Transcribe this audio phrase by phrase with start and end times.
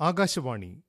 [0.00, 0.82] Akashvani.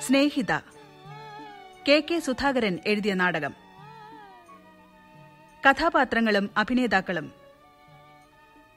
[0.00, 0.52] Snehitha.
[1.88, 3.71] K K Sudhakaran എഴുതിയ നാടകം.
[5.68, 7.32] കഥാപാത്രങ്ങളും അഭിനേതാക്കളും.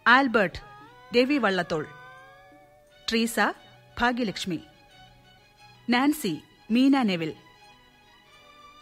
[0.08, 0.60] Albert
[1.18, 1.88] Ravi Vallathol
[3.10, 3.39] Treesa
[4.00, 4.60] Bhagyalakshmi.
[5.90, 7.34] Nancy Meena Neville.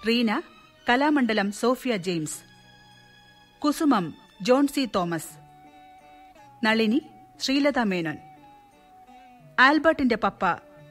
[0.07, 0.41] Reena
[0.89, 2.43] Kalamandalam Sophia James.
[3.59, 5.29] Kusumam John C Thomas.
[6.63, 7.01] Nalini
[7.39, 8.17] Sreelatha Menon.
[9.59, 10.45] ആൽബർട്ടിന്റെ പപ്പ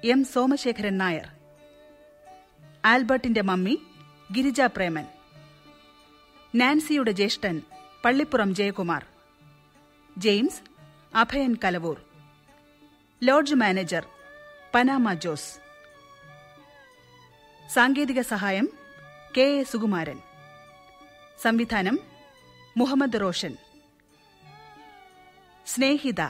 [0.04, 1.28] M Somasekharan Nair.
[2.84, 3.78] ആൽബർട്ടിന്റെ mummy
[4.32, 5.04] Girija Preman.
[6.54, 7.62] നാൻസിയുടെ ജ്യേഷ്ഠൻ
[8.04, 9.06] Pallippuram Jayakumar.
[10.18, 10.60] James
[11.16, 12.02] Abhayan Kalavoor.
[13.22, 14.06] Lodge manager
[14.74, 15.58] Panama Jose.
[17.72, 18.68] സാങ്കേതിക സഹായം
[19.36, 20.18] K A Sukumaran.
[21.42, 21.98] സംവിധാനം
[22.76, 23.56] മുഹമ്മദ് റോഷൻ.
[25.66, 26.26] സ്നേഹിത.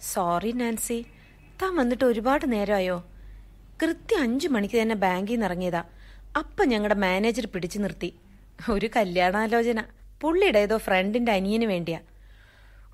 [0.00, 1.06] Sorry Nancy.
[1.62, 3.04] താൻ വന്നിട്ട് ഒരുപാട് നേരമായോ?
[3.82, 5.84] കൃത്യം അഞ്ചു മണിക്ക് തന്നെ ബാങ്കിൽ നിന്ന് ഇറങ്ങിയതാ
[6.36, 8.10] അപ്പൊ ഞങ്ങളുടെ മാനേജർ പിടിച്ചു നിർത്തി.
[8.70, 9.80] ഒരു കല്യാണാലോചന.
[10.20, 12.00] പുള്ളിയുടെ ഏതോ ഫ്രണ്ടിന്റെ അനിയന് വേണ്ടിയാ.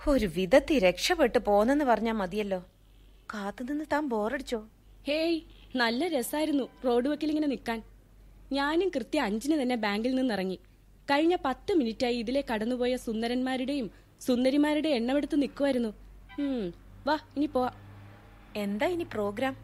[0.08, 2.58] ഒരു വിധത്തിൽ രക്ഷപ്പെട്ട് പോന്നെന്ന് പറഞ്ഞാ മതിയല്ലോ.
[3.34, 4.60] കാത്തുനിന്ന് താൻ ബോറടിച്ചോ?
[5.06, 5.40] ഹേയ്
[5.76, 7.82] നല്ല രസായിരുന്നു റോഡ് വക്കിൽ ഇങ്ങനെ നിൽക്കാൻ
[8.52, 10.58] ഞാനും കൃത്യം അഞ്ചിന് തന്നെ ബാങ്കിൽ നിന്നിറങ്ങി.
[11.10, 15.92] കഴിഞ്ഞ പത്ത് മിനിറ്റായി ഇതിലെ കടന്നുപോയ സുന്ദരന്മാരുടെയും സുന്ദരിമാരുടെയും എണ്ണമെടുത്ത് നിൽക്കുമായിരുന്നു
[17.06, 17.70] വാ ഇനി പോവാ.
[18.56, 19.54] എന്താ ഇനി പ്രോഗ്രാം?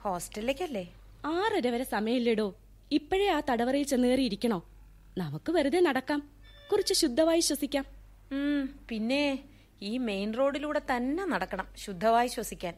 [0.00, 0.84] ഹോസ്റ്റലിലേക്കല്ലേ?
[1.26, 2.48] ആറര വരെ സമയമില്ലേടോ?
[2.90, 4.58] ഇപ്പോഴേ ആ തടവറയിൽ ചെന്നേറിയിരിക്കണോ
[5.20, 6.20] നമുക്ക് വെറുതെ നടക്കാം.
[6.70, 7.84] കുറച്ച് ശുദ്ധമായി ശ്വസിക്കാം.
[8.88, 9.22] പിന്നെ
[9.90, 12.74] ഈ മെയിൻ റോഡിലൂടെ തന്നെ നടക്കണം ശുദ്ധമായി ശ്വസിക്കാൻ.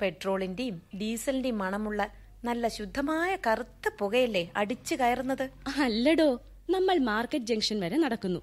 [0.00, 2.00] പെട്രോളിന്റെയും ഡീസലിന്റെയും മണമുള്ള
[2.48, 5.44] നല്ല ശുദ്ധമായ കറുത്ത പുകയല്ലേ അടിച്ചു കയറുന്നത്?
[5.86, 6.30] അല്ലടോ
[6.74, 8.40] നമ്മൾ മാർക്കറ്റ് ജംഗ്ഷൻ വരെ നടക്കുന്നു.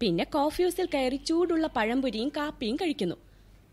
[0.00, 3.16] പിന്നെ കോഫി ഹൗസിൽ കയറി ചൂടുള്ള പഴംപൊരിയും കാപ്പിയും കഴിക്കുന്നു.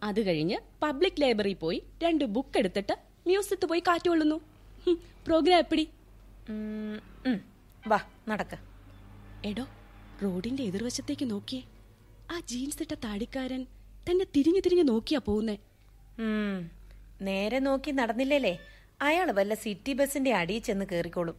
[0.10, 2.96] അത് കഴിഞ്ഞ് പബ്ലിക് ലൈബ്രറി പോയി രണ്ട് ബുക്ക് എടുത്തിട്ട്
[3.30, 4.38] മ്യൂസിയത്ത് പോയി കാറ്റുകൊള്ളുന്നു
[5.28, 5.86] പ്രോഗ്രാം എപ്പിടി?
[7.88, 8.56] വാ നടക്ക.
[9.46, 9.66] എടോ
[10.24, 11.62] റോഡിന്റെ എതിർവശത്തേക്ക് നോക്കിയേ.
[12.32, 13.68] ആ ജീൻസ് ഇട്ട താടിക്കാരൻ
[14.10, 15.58] തന്നെ തിരിഞ്ഞു തിരിഞ്ഞു നോക്കിയാ പോകുന്നേ.
[17.22, 18.54] നേരെ നോക്കി നടന്നില്ലേ
[19.02, 21.36] അയാൾ വല്ല സിറ്റി ബസിന്റെ അടിയിൽ ചെന്ന് കേറിക്കോളും.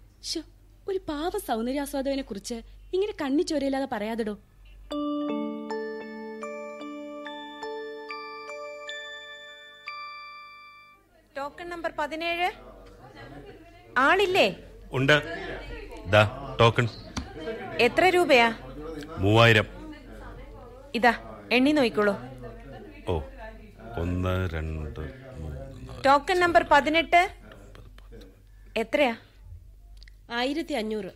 [0.89, 2.55] ഒരു പാവ സൗന്ദര്യാസ്വാദകനെ കുറിച്ച്
[2.95, 4.35] ഇങ്ങനെ കണ്ണി ചോരയില്ലാതെ പറയാതെടോ.
[11.37, 12.51] ടോക്കൺ നമ്പർ പതിനേഴ്.
[13.99, 14.47] ആളില്ലേ?
[14.93, 15.17] ഉണ്ട്.
[16.11, 16.89] ദാ ടോക്കൺ
[17.81, 18.49] എത്ര രൂപയാ?
[19.19, 19.67] മൂവായിരം.
[20.95, 21.15] ഇതാ
[21.53, 22.15] എണ്ണി നോക്കിക്കോളൂ.
[23.09, 23.21] ഓ
[23.99, 25.09] ഒന്ന് രണ്ട്
[26.07, 27.23] ടോക്കൺ നമ്പർ പതിനെട്ട്.
[28.77, 29.17] എത്രയാ?
[30.31, 31.11] ആയിരത്തി അഞ്ഞൂറ്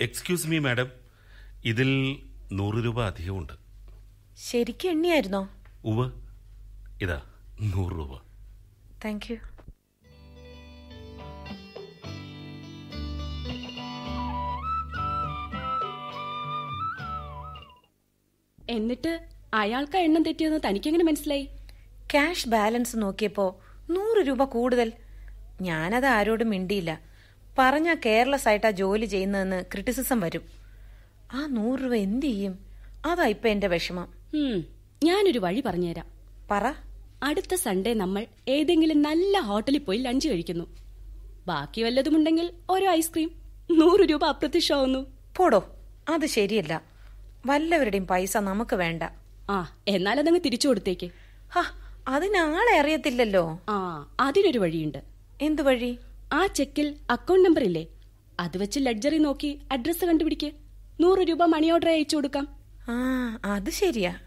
[0.00, 0.90] എക്സ്ക്യൂസ് മീ മാഡം
[1.64, 1.90] ഇതിൽ
[2.52, 3.52] നൂറ് രൂപ അധികമുണ്ട്.
[4.38, 5.48] ശരിക്കും എണ്ണിയായിരുന്നോ?
[5.84, 6.12] ഉവ്
[7.02, 7.22] ഇതാ
[7.60, 8.22] നൂറ് രൂപ.
[9.04, 9.36] താങ്ക് യു
[18.74, 19.20] എന്നിട്ട്
[19.54, 21.48] അയാൾക്ക് എണ്ണം തെറ്റിയെന്ന് തനിക്കെങ്ങനെ മനസ്സിലായി?
[22.12, 24.92] ക്യാഷ് ബാലൻസ് നോക്കിയപ്പോ നൂറ് രൂപ കൂടുതൽ.
[25.60, 27.00] ഞാനത് ആരോടും മിണ്ടിയില്ല.
[27.58, 30.42] പറഞ്ഞ കെയർലെസ് ആയിട്ടാ ജോലി ചെയ്യുന്നതെന്ന് ക്രിറ്റിസിസം വരും.
[31.32, 32.58] ആ നൂറ് രൂപ എന്ത് ചെയ്യും?
[33.06, 34.08] അതാ ഇപ്പൊ എന്റെ വിഷമം.
[35.04, 36.06] ഞാനൊരു വഴി പറഞ്ഞുതരാം.
[36.50, 36.72] പറ.
[37.22, 40.76] അടുത്ത സൺഡേ നമ്മൾ ഏതെങ്കിലും നല്ല ഹോട്ടലിൽ പോയി ലഞ്ച് കഴിക്കുന്നു.
[41.46, 43.30] ബാക്കി വല്ലതുമുണ്ടെങ്കിൽ ഓരോ ഐസ്ക്രീം.
[43.70, 45.06] നൂറ് രൂപ അപ്രത്യക്ഷമാവുന്നു.
[45.36, 45.76] പോടോ
[46.08, 46.93] അത് ശരിയല്ല.
[47.46, 49.02] വല്ലവരുടെയും പൈസ നമുക്ക് വേണ്ട.
[49.50, 51.10] ആ എന്നാൽ അതങ്ങ് തിരിച്ചു കൊടുത്തേക്ക്.
[52.08, 53.60] അതിനാളെ അറിയത്തില്ലല്ലോ.
[53.68, 54.98] ആ അതിനൊരു വഴിയുണ്ട്.
[55.42, 55.98] എന്ത് വഴി?
[56.32, 57.86] ആ ചെക്കിൽ അക്കൗണ്ട് നമ്പർ ഇല്ലേ
[58.40, 60.52] അത് വെച്ച് ലഡ്ജറി നോക്കി അഡ്രസ് കണ്ടുപിടിക്ക്.
[61.00, 62.48] നൂറ് രൂപ മണി ഓർഡർ അയച്ചു കൊടുക്കാം.
[62.88, 64.18] ആ അത് ശരിയാ.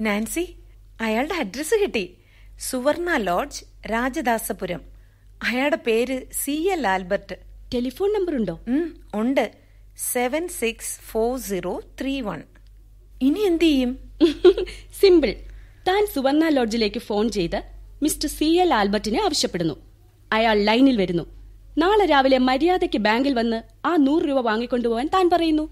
[0.00, 0.56] നാൻസി
[1.00, 2.18] അയാളുടെ അഡ്രസ് കിട്ടി.
[2.58, 4.91] സുവർണ ലോഡ്ജ് രാജദാസപുരം.
[5.42, 7.34] അയാളുടെ പേര് C L Albert.
[7.74, 8.60] Telephone number ഉണ്ടോ
[9.14, 9.52] ഉണ്ട്.
[10.12, 12.42] Seven six four zero three one.
[13.22, 13.98] ഇനി എന്ത് ചെയ്യും?
[15.00, 15.34] സിമ്പിൾ.
[15.88, 17.62] താൻ സുവർണ ലോഡ്ജിലേക്ക് ഫോൺ ചെയ്ത്
[18.02, 19.74] മിസ്റ്റർ സി എൽ ആൽബർട്ടിനെ ആവശ്യപ്പെടുന്നു.
[20.32, 21.22] അയാൾ ലൈനിൽ വരുന്നു.
[21.78, 25.62] നാളെ രാവിലെ മര്യാദയ്ക്ക് ബാങ്കിൽ വന്ന് ആ നൂറ് രൂപ വാങ്ങിക്കൊണ്ടുപോകാൻ താൻ പറയുന്നു.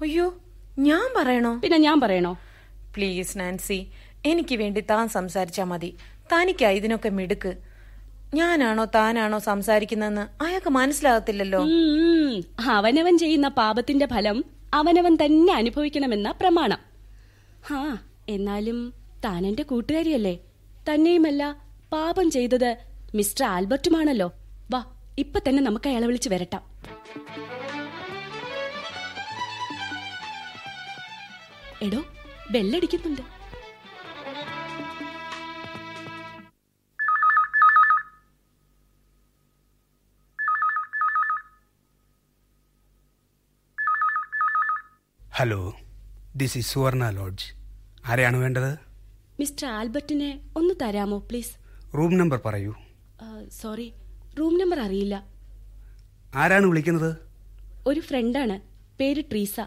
[0.00, 0.34] അയ്യോ
[0.78, 1.60] ഞാൻ പറയണോ?
[1.62, 2.38] പിന്നെ ഞാൻ പറയണോ?
[2.96, 3.90] Please Nancy.
[4.26, 5.96] എനിക്ക് വേണ്ടി താൻ സംസാരിച്ചാ മതി.
[6.32, 7.56] തനിക്കാ ഇതിനൊക്കെ മിടുക്ക്.
[8.34, 11.66] ഞാനാണോ താനാണോ സംസാരിക്കുന്നതെന്ന് അയാൾക്ക് മനസ്സിലാകത്തില്ലല്ലോ.
[12.60, 14.44] അവനവൻ ചെയ്യുന്ന പാപത്തിന്റെ ഫലം
[14.74, 16.78] അവനവൻ തന്നെ അനുഭവിക്കണമെന്ന പ്രമാണം.
[17.68, 17.96] ഹാ
[18.28, 18.94] എന്നാലും
[19.24, 20.38] താൻ എന്റെ കൂട്ടുകാരിയല്ലേ?
[20.90, 21.56] തന്നെയുമല്ല
[21.92, 22.76] പാപം ചെയ്തത്
[23.14, 24.32] മിസ്റ്റർ ആൽബർട്ടുമാണല്ലോ.
[24.70, 24.84] വാ
[25.18, 26.62] ഇപ്പൊ തന്നെ നമുക്ക് അയാളെ വിളിച്ച് വരട്ടാം.
[31.82, 32.04] എടോ
[32.50, 33.35] ബെല്ലടിക്കുന്നുണ്ട്.
[45.38, 45.74] Hello
[46.36, 47.46] this is Suvarna lodge
[48.06, 48.78] ആരെയാണ് വേണ്ടത്?
[49.40, 51.50] മിസ്റ്റർ ആൽബർട്ടിനെ ഒന്ന് തരാമോ പ്ലീസ്?
[51.96, 52.74] റൂം നമ്പർ പറയൂ.
[53.62, 53.92] സോറി
[54.38, 55.26] റൂം നമ്പർ അറിയില്ല.
[56.34, 57.16] ആരാണ് വിളിക്കുന്നത്?
[57.86, 58.60] ഒരു ഫ്രണ്ടാണ്
[59.00, 59.60] പേര് ട്രീസ.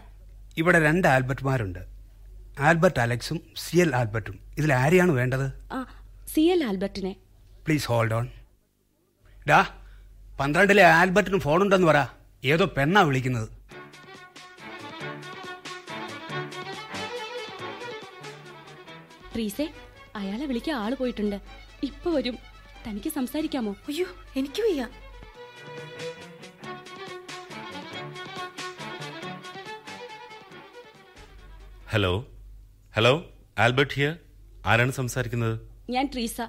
[0.56, 1.78] ഇവിടെ രണ്ട് ആൽബർട്ട്മാരുണ്ട്.
[2.58, 4.38] ആൽബർട്ട് അലക്സും സി എൽ ആൽബർട്ടും.
[4.58, 5.46] ഇതിൽ ആരെയാണ് വേണ്ടത്?
[5.72, 6.02] ആ
[6.34, 7.16] സി എൽ ആൽബർട്ടിനെ.
[7.66, 8.28] പ്ലീസ് ഹോൾഡ് ഓൺ
[9.48, 9.66] ഡാ
[10.40, 12.06] പന്ത്രണ്ടിലെ ആൽബർട്ടിന് ഫോണുണ്ടെന്ന് പറ.
[12.44, 13.59] ഏതോ പെണ്ണാ വിളിക്കുന്നത്.
[19.34, 19.66] ട്രീസെ
[20.16, 21.36] അയാളെ വിളിക്കാൻ ആൾ പോയിട്ടുണ്ട്.
[21.88, 22.36] ഇപ്പൊ വരും.
[22.86, 23.72] തനിക്ക് സംസാരിക്കാമോ?
[23.90, 24.06] അയ്യോ
[24.40, 24.82] എനിക്ക് വയ്യ.
[31.92, 32.12] ഹലോ
[32.96, 33.12] ഹലോ
[33.58, 34.12] ആൽബർട്ട് ഹിയർ
[34.70, 35.54] ആരാണ് സംസാരിക്കുന്നത്?
[35.94, 36.40] ഞാൻ ട്രീസ.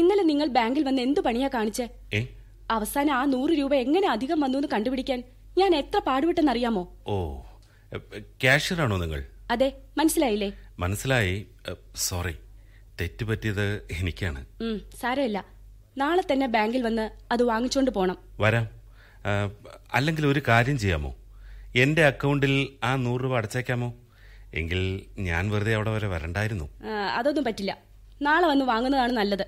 [0.00, 1.86] ഇന്നലെ നിങ്ങൾ ബാങ്കിൽ വന്ന് എന്ത് പണിയാ കാണിച്ചേ?
[2.76, 5.20] അവസാനം ആ നൂറ് രൂപ എങ്ങനെ അധികം വന്നു എന്ന് കണ്ടുപിടിക്കാൻ
[5.58, 6.82] ഞാൻ എത്ര പാടുപെട്ടെന്നറിയാമോ
[7.12, 7.16] ഓ
[8.42, 9.20] ക്യാഷ്യറാണോ നിങ്ങൾ?
[9.54, 9.68] അതെ
[9.98, 10.48] മനസ്സിലായില്ലേ?
[10.78, 11.46] മനസ്സിലായി
[11.96, 12.36] സോറി
[13.00, 14.46] തെറ്റ് പറ്റിയത് എനിക്കാണ്.
[15.00, 15.44] സാരമില്ല.
[15.96, 18.18] നാളെ തന്നെ ബാങ്കിൽ വന്ന് അത് വാങ്ങിച്ചോണ്ട് പോണം.
[18.40, 18.68] വരാം.
[19.94, 21.16] അല്ലെങ്കിൽ ഒരു കാര്യം ചെയ്യാമോ?
[21.76, 23.94] എന്റെ അക്കൗണ്ടിൽ ആ നൂറ് രൂപ അടച്ചേക്കാമോ?
[24.54, 26.82] എങ്കിൽ ഞാൻ വെറുതെ അവിടെ വരെ വരണ്ടായിരുന്നു.
[27.14, 27.78] അതൊന്നും പറ്റില്ല.
[28.22, 29.46] നാളെ വന്ന് വാങ്ങുന്നതാണ് നല്ലത്.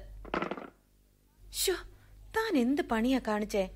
[1.52, 1.72] ഷോ
[2.36, 3.68] താൻ എന്ത് പണിയാ കാണിച്ചേ?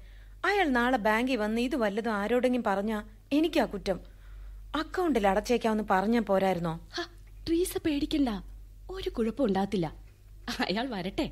[0.44, 3.02] അയാൾ നാളെ ബാങ്കിൽ വന്ന് ഇത് വല്ലതും ആരോടെങ്കിലും പറഞ്ഞാ
[3.32, 4.00] എനിക്കാ കുറ്റം.
[4.76, 6.88] അക്കൗണ്ടിൽ അടച്ചേക്കാമെന്ന് പറഞ്ഞാ പോരായിരുന്നോ?
[7.48, 8.28] ട്രീസ പേടിക്കണ്ട.
[8.90, 9.94] ഒരു കുഴപ്പം ഉണ്ടാകത്തില്ല.
[10.60, 11.30] അയാൾ വരട്ടെ.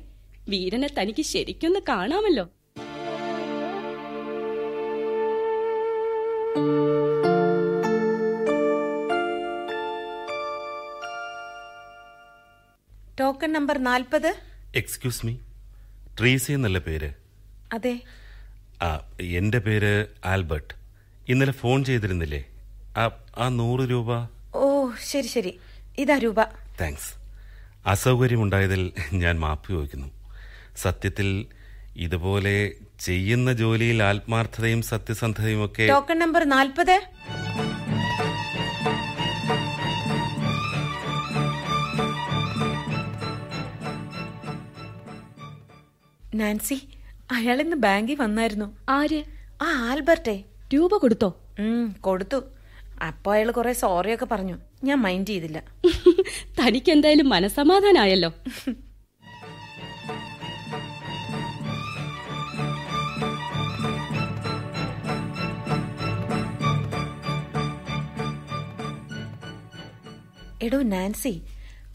[0.49, 2.49] വീരനെ തനിക്ക് ശരിക്കൊന്ന് കാണാമല്ലോ.
[13.19, 14.35] ടോക്കൺ നമ്പർ നാൽപ്പത്?
[14.75, 15.35] Excuse me.
[16.19, 17.13] ട്രീസ എന്നല്ല പേര്?
[17.73, 18.01] അതെ.
[18.81, 20.73] ആ എന്റെ പേര് ആൽബർട്ട്.
[21.29, 22.45] ഇന്നലെ ഫോൺ ചെയ്തിരുന്നില്ലേ?
[22.97, 24.29] ആ ആ നൂറ് രൂപ.
[24.55, 25.59] ഓ ശരി ശരി.
[25.97, 26.43] ഇതാ രൂപ.
[26.81, 27.13] താങ്ക്സ്
[27.87, 30.07] അസൗകര്യമുണ്ടായതിൽ ഞാൻ മാപ്പ് ചോദിക്കുന്നു.
[30.75, 31.45] സത്യത്തിൽ
[31.95, 37.01] ഇതുപോലെ ചെയ്യുന്ന ജോലിയിൽ ആത്മാർത്ഥതയും സത്യസന്ധതയും ഒക്കെ ടോക്കൺ നമ്പർ നാൽപ്പത്.
[46.35, 46.87] നാൻസി
[47.31, 48.77] അയാൾ ഇന്ന് ബാങ്കിൽ വന്നായിരുന്നു.
[48.89, 49.23] ആര്?
[49.61, 50.43] ആ ആൽബർട്ടെ.
[50.73, 51.37] രൂപ കൊടുത്തോ?
[51.59, 52.43] ഉം കൊടുത്തു.
[53.07, 54.57] അപ്പൊ അയാൾ കുറെ സോറിയൊക്കെ പറഞ്ഞു.
[54.83, 55.63] ഞാൻ മൈൻഡ് ചെയ്തില്ല.
[56.59, 58.33] തനിക്ക് എന്തായാലും മനസമാധാനായല്ലോ
[70.63, 71.41] എടോ നാൻസി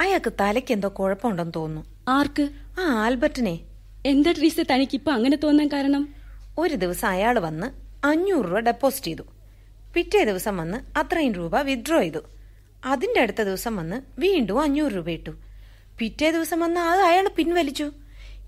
[0.00, 1.90] അയാൾക്ക് തലയ്ക്ക് എന്തോ കുഴപ്പമുണ്ടെന്ന് തോന്നുന്നു.
[2.08, 2.48] ആർക്ക്?
[2.80, 3.60] ആ ആൽബർട്ടിനെ.
[4.06, 6.14] എന്താ ട്രീസ് തനിക്ക് ഇപ്പൊ അങ്ങനെ തോന്നാൻ കാരണം?
[6.58, 7.66] ഒരു ദിവസം അയാൾ വന്ന്
[8.06, 9.22] അഞ്ഞൂറ് രൂപ ഡെപ്പോസിറ്റ് ചെയ്തു.
[9.94, 12.18] പിറ്റേ ദിവസം വന്ന് അത്രയും രൂപ വിഡ്രോ ചെയ്തു.
[12.84, 15.30] അതിന്റെ അടുത്ത ദിവസം വന്ന് വീണ്ടും അഞ്ഞൂറ് രൂപ ഇട്ടു.
[15.98, 17.84] പിറ്റേ ദിവസം വന്ന് അത് അയാൾ പിൻവലിച്ചു.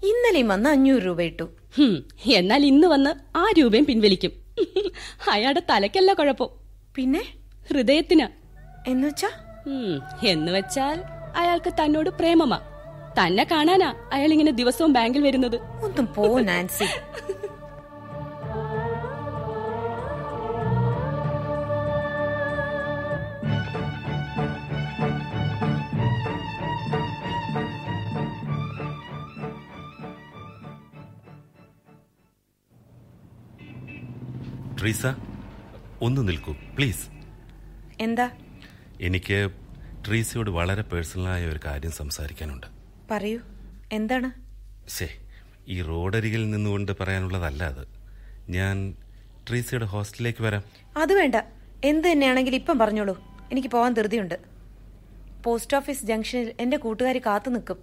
[0.03, 1.49] ഇന്നലെയും വന്ന് അഞ്ഞൂറ് രൂപ ഇട്ടു.
[2.27, 4.33] എന്നാൽ ഇന്ന് വന്ന് ആ രൂപയും പിൻവലിക്കും.
[5.31, 6.51] അയാളുടെ തലക്കല്ല കുഴപ്പം.
[6.95, 7.25] പിന്നെ?
[7.71, 8.27] ഹൃദയത്തിന്.
[8.91, 11.03] എന്നുവെച്ചാ എന്നുവെച്ചാൽ എന്ന് വെച്ചാൽ
[11.37, 12.61] അയാൾക്ക് തന്നോട് പ്രേമമാ.
[13.25, 15.57] തന്നെ കാണാനാ അയാൾ ഇങ്ങനെ ദിവസവും ബാങ്കിൽ വരുന്നത്.
[15.57, 16.85] ഒന്നും പോ നാൻസി.
[34.89, 35.07] ട്രീസ
[36.03, 37.09] ഒന്ന് നിൽക്കൂ പ്ലീസ്.
[38.01, 38.31] എന്താ?
[39.01, 39.51] എനിക്ക്
[40.07, 42.67] ട്രീസയോട് വളരെ പേഴ്സണലായ ഒരു കാര്യം സംസാരിക്കാനുണ്ട്.
[43.11, 43.41] പറയൂ
[43.93, 44.31] എന്താണ്?
[44.89, 45.09] ശേ
[45.69, 47.87] ഈ റോഡരികിൽ നിന്നുകൊണ്ട് പറയാനുള്ളതല്ല അത്.
[48.51, 48.95] ഞാൻ
[49.49, 50.63] ട്രീസയുടെ ഹോസ്റ്റലിലേക്ക് വരാം.
[50.97, 51.35] അത് വേണ്ട.
[51.85, 53.23] എന്ത് തന്നെയാണെങ്കിൽ ഇപ്പം പറഞ്ഞോളൂ.
[53.53, 54.41] എനിക്ക് പോകാൻ ധൃതിയുണ്ട്.
[55.45, 57.79] പോസ്റ്റ് ഓഫീസ് ജംഗ്ഷനിൽ എന്റെ കൂട്ടുകാരി കാത്തു നിൽക്കും.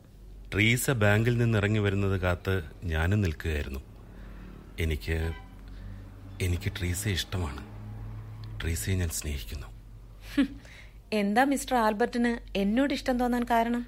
[0.53, 3.79] ട്രീസ ബാങ്കിൽ നിന്ന് ഇറങ്ങി വരുന്നത് കാത്ത് ഞാനും നിൽക്കുകയായിരുന്നു.
[4.79, 5.44] എനിക്ക്
[6.42, 7.65] എനിക്ക് ട്രീസയെ ഇഷ്ടമാണ്.
[8.62, 9.68] ട്രീസയെ ഞാൻ സ്നേഹിക്കുന്നു.
[11.13, 13.86] എന്താ മിസ്റ്റർ ആൽബർട്ടിന് എന്നോട് ഇഷ്ടം തോന്നാൻ കാരണം?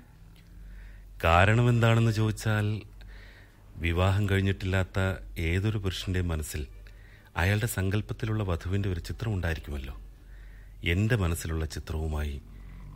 [1.24, 2.82] കാരണം എന്താണെന്ന് ചോദിച്ചാൽ
[3.76, 6.68] വിവാഹം കഴിഞ്ഞിട്ടില്ലാത്ത ഏതൊരു പുരുഷന്റെ മനസ്സിൽ
[7.38, 10.02] അയാളുടെ സങ്കല്പത്തിലുള്ള വധുവിന്റെ ഒരു ചിത്രം ഉണ്ടായിരിക്കുമല്ലോ.
[10.84, 12.42] എന്റെ മനസ്സിലുള്ള ചിത്രവുമായി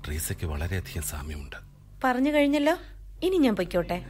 [0.05, 1.55] ട്രീസയ്ക്ക് വളരെയധികം സാമ്യമുണ്ട്.
[2.03, 2.77] പറഞ്ഞു കഴിഞ്ഞല്ലോ.
[3.23, 4.05] ഇനി ഞാൻ പൊയ്ക്കോട്ടെ.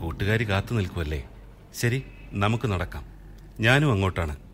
[0.00, 1.28] കൂട്ടുകാരി കാത്തു നിൽക്കുമല്ലേ
[1.74, 2.02] ശരി
[2.32, 3.06] നമുക്ക് നടക്കാം.
[3.60, 4.45] ഞാനും അങ്ങോട്ടാണ്.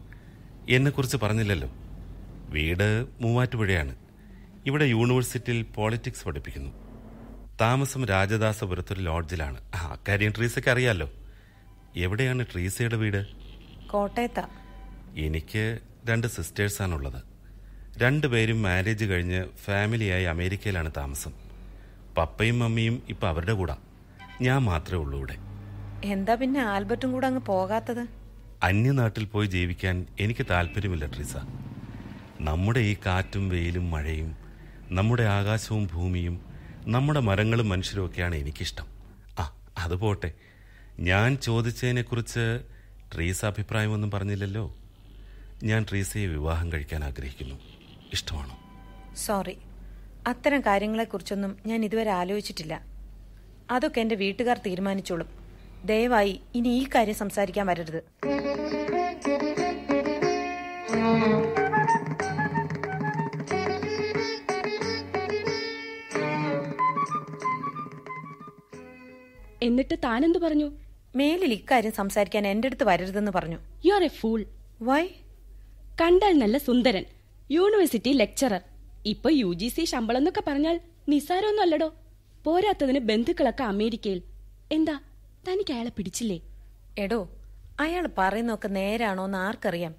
[0.69, 1.69] എന്നെക്കുറിച്ച് പറഞ്ഞില്ലല്ലോ.
[2.49, 3.95] വീട് മൂവാറ്റുപുഴയാണ്.
[4.66, 6.71] ഇവിടെ യൂണിവേഴ്സിറ്റിയിൽ പോളിറ്റിക്സ് പഠിപ്പിക്കുന്നു.
[7.61, 9.61] താമസം രാജദാസപുരത്തൊരു ലോഡ്ജിലാണ്.
[9.75, 11.11] അക്കാര്യം ട്രീസയ്ക്ക് അറിയാലോ.
[11.97, 13.26] എവിടെയാണ് ട്രീസയുടെ വീട്?
[13.87, 14.47] കോട്ടയത്ത.
[15.16, 17.23] എനിക്ക് രണ്ട് സിസ്റ്റേഴ്സാണുള്ളത്.
[17.99, 21.33] രണ്ടുപേരും മാരേജ് കഴിഞ്ഞ് ഫാമിലിയായി അമേരിക്കയിലാണ് താമസം.
[22.19, 23.76] പപ്പയും മമ്മിയും ഇപ്പൊ അവരുടെ കൂടാ.
[24.40, 25.37] ഞാൻ മാത്രമേ ഉള്ളൂ ഇവിടെ.
[26.04, 28.22] എന്താ പിന്നെ ആൽബർട്ടും കൂടെ അങ്ങ് പോകാത്തത്?
[28.62, 31.37] അന്യനാട്ടിൽ പോയി ജീവിക്കാൻ എനിക്ക് താല്പര്യമില്ല ട്രീസ.
[32.40, 34.37] നമ്മുടെ ഈ കാറ്റും വെയിലും മഴയും
[34.90, 36.40] നമ്മുടെ ആകാശവും ഭൂമിയും
[36.87, 38.87] നമ്മുടെ മരങ്ങളും മനുഷ്യരും ഒക്കെയാണ് എനിക്കിഷ്ടം.
[39.38, 40.33] ആ അത് പോട്ടെ.
[41.00, 42.61] ഞാൻ ചോദിച്ചതിനെക്കുറിച്ച്
[43.14, 44.76] ട്രീസ അഭിപ്രായമൊന്നും പറഞ്ഞില്ലല്ലോ.
[45.62, 47.54] ഞാൻ ട്രീസയെ വിവാഹം കഴിക്കാൻ ആഗ്രഹിക്കുന്നു.
[48.12, 48.59] ഇഷ്ടമാണോ?
[49.16, 49.57] സോറി.
[50.26, 52.83] അത്തരം കാര്യങ്ങളെക്കുറിച്ചൊന്നും ഞാൻ ഇതുവരെ ആലോചിച്ചിട്ടില്ല.
[53.71, 55.41] അതൊക്കെ എന്റെ വീട്ടുകാർ തീരുമാനിച്ചോളും.
[55.85, 58.03] ദയവായി ഇനി ഈ കാര്യം സംസാരിക്കാൻ വരരുത്.
[69.62, 70.71] എന്നിട്ട് താനെന്ത് പറഞ്ഞു?
[71.17, 73.59] മേലിൽ ഇക്കാര്യം സംസാരിക്കാൻ എന്റെ അടുത്ത് വരരുതെന്ന് പറഞ്ഞു.
[73.85, 74.45] You are a fool
[74.83, 75.07] why
[76.01, 77.05] കണ്ടാൽ നല്ല സുന്ദരൻ.
[77.51, 78.61] യൂണിവേഴ്സിറ്റി ലെക്ചറർ
[79.07, 81.95] ഇപ്പൊ യു ജി സി ശമ്പളം എന്നൊക്കെ പറഞ്ഞാൽ നിസാരമൊന്നും അല്ലടോ.
[82.45, 84.23] പോരാത്തതിന് ബന്ധുക്കളൊക്കെ അമേരിക്കയിൽ.
[84.73, 85.01] എന്താ?
[85.49, 86.40] തനിക്ക് അയാളെ പിടിച്ചില്ലേ?
[86.99, 87.30] എടോ
[87.80, 89.94] അയാൾ പറയുന്നൊക്കെ നേരാണോ എന്ന് ആർക്കറിയാം?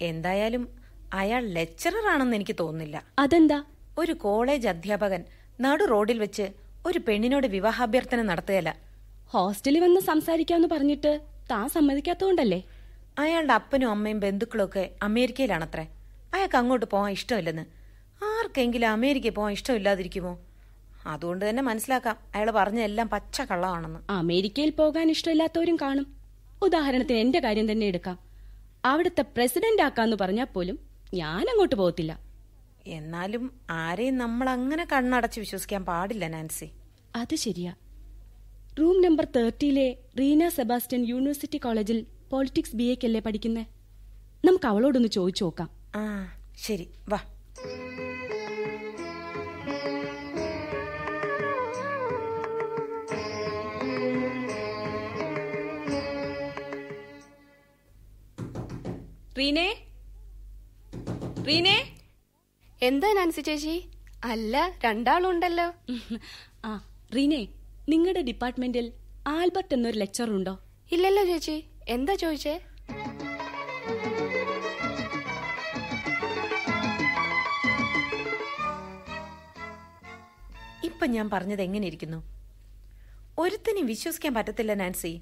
[0.00, 0.68] എന്തായാലും
[1.12, 3.04] അയാൾ ലെക്ചറർ ആണെന്ന് എനിക്ക് തോന്നുന്നില്ല.
[3.18, 3.64] അതെന്താ?
[3.98, 5.24] ഒരു കോളേജ് അധ്യാപകൻ
[5.60, 6.52] നടു റോഡിൽ വെച്ച്
[6.86, 8.76] ഒരു പെണ്ണിനോട് വിവാഹാഭ്യർത്ഥന നടത്തുകയല്ല.
[9.26, 11.20] ഹോസ്റ്റലിൽ വന്ന് സംസാരിക്കാന്ന് പറഞ്ഞിട്ട്
[11.50, 12.62] താൻ സമ്മതിക്കാത്തോണ്ടല്ലേ
[13.18, 15.88] അയാളുടെ അപ്പനും അമ്മയും ബന്ധുക്കളും ഒക്കെ അമേരിക്കയിലാണത്രേ.
[16.34, 17.64] അയാൾക്ക് അങ്ങോട്ട് പോകാൻ ഇഷ്ടമില്ലെന്ന്.
[18.24, 20.38] ആർക്കെങ്കിലും അമേരിക്കയിൽ പോവാൻ ഇഷ്ടമില്ലാതിരിക്കുമോ?
[21.06, 24.00] അതുകൊണ്ട് തന്നെ മനസ്സിലാക്കാം അയാൾ പറഞ്ഞെല്ലാം പച്ച കള്ളമാണെന്ന്.
[24.10, 26.06] അമേരിക്കയിൽ പോകാൻ ഇഷ്ടമില്ലാത്തവരും കാണും.
[26.62, 28.18] ഉദാഹരണത്തിന് എന്റെ കാര്യം തന്നെ എടുക്കാം.
[28.84, 30.78] അവിടുത്തെ പ്രസിഡന്റ് ആക്കാന്ന് പറഞ്ഞാൽ പോലും
[31.14, 32.20] ഞാൻ അങ്ങോട്ട് പോകത്തില്ല.
[32.86, 36.70] എന്നാലും ആരെയും നമ്മൾ അങ്ങനെ കണ്ണടച്ച് വിശ്വസിക്കാൻ പാടില്ല നാൻസി.
[37.16, 37.74] അത് ശരിയാ.
[38.80, 43.66] റൂം നമ്പർ തേർട്ടിയിലെ റീന സെബാസ്റ്റ്യൻ യൂണിവേഴ്സിറ്റി കോളേജിൽ പോളിറ്റിക്സ് ബി എക്കല്ലേ പഠിക്കുന്നേ?
[44.44, 45.70] നമുക്ക് അവളോടൊന്ന് ചോദിച്ചു നോക്കാം.
[45.96, 46.88] ആ ശരി.
[47.08, 47.18] വാ.
[59.38, 59.68] റീനെ?
[61.46, 61.76] റീനെ?
[62.88, 63.76] എന്താ നാൻസി ചേച്ചി?
[64.30, 65.66] അല്ല രണ്ടാളുണ്ടല്ലോ.
[66.68, 66.72] ആ
[67.16, 67.40] റീനെ
[67.92, 68.86] നിങ്ങളുടെ ഡിപ്പാർട്ട്മെന്റിൽ
[69.36, 70.54] ആൽബർട്ട് എന്നൊരു ലെക്ചർ ഉണ്ടോ
[70.94, 71.56] ഇല്ലല്ലോ ചേച്ചി.
[71.94, 72.54] എന്താ ചോദിച്ചേ?
[80.88, 82.20] ഇപ്പൊ ഞാൻ പറഞ്ഞത് എങ്ങനെ ഇരിക്കുന്നു
[83.42, 85.12] ഒരുത്തിനും വിശ്വസിക്കാൻ പറ്റത്തില്ല നാൻസി.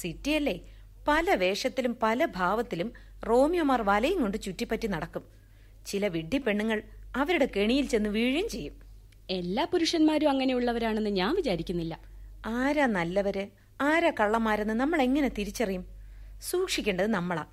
[0.00, 0.56] സിറ്റിയല്ലേ
[1.08, 2.88] പല വേഷത്തിലും പല ഭാവത്തിലും
[3.26, 5.24] റോമിയോമാർ വലയും കൊണ്ട് ചുറ്റിപ്പറ്റി നടക്കും.
[5.86, 6.82] ചില വിഡ്ഢി പെണ്ണുങ്ങൾ
[7.16, 8.80] അവരുടെ കെണിയിൽ ചെന്ന് വീഴുകയും ചെയ്യും.
[9.30, 12.00] എല്ലാ പുരുഷന്മാരും അങ്ങനെയുള്ളവരാണെന്ന് ഞാൻ വിചാരിക്കുന്നില്ല.
[12.46, 13.46] ആരാ നല്ലവര്?
[13.80, 15.84] ആരാ കള്ളന്മാരെന്ന് നമ്മൾ എങ്ങനെ തിരിച്ചറിയും?
[16.40, 17.44] സൂക്ഷിക്കേണ്ടത് നമ്മളാ.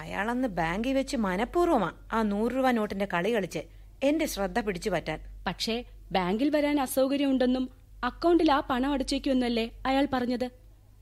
[0.00, 3.58] അയാളന്ന് ബാങ്കിൽ വെച്ച് മനഃപൂർവമാ ആ നൂറ് രൂപ നോട്ടിന്റെ കളി കളിച്ച്
[4.02, 5.20] എന്റെ ശ്രദ്ധ പിടിച്ചു പറ്റാൻ.
[5.46, 7.70] പക്ഷേ ബാങ്കിൽ വരാൻ അസൗകര്യമുണ്ടെന്നും
[8.04, 10.50] അക്കൗണ്ടിൽ ആ പണം അടച്ചേക്കുമെന്നല്ലേ അയാൾ പറഞ്ഞത്?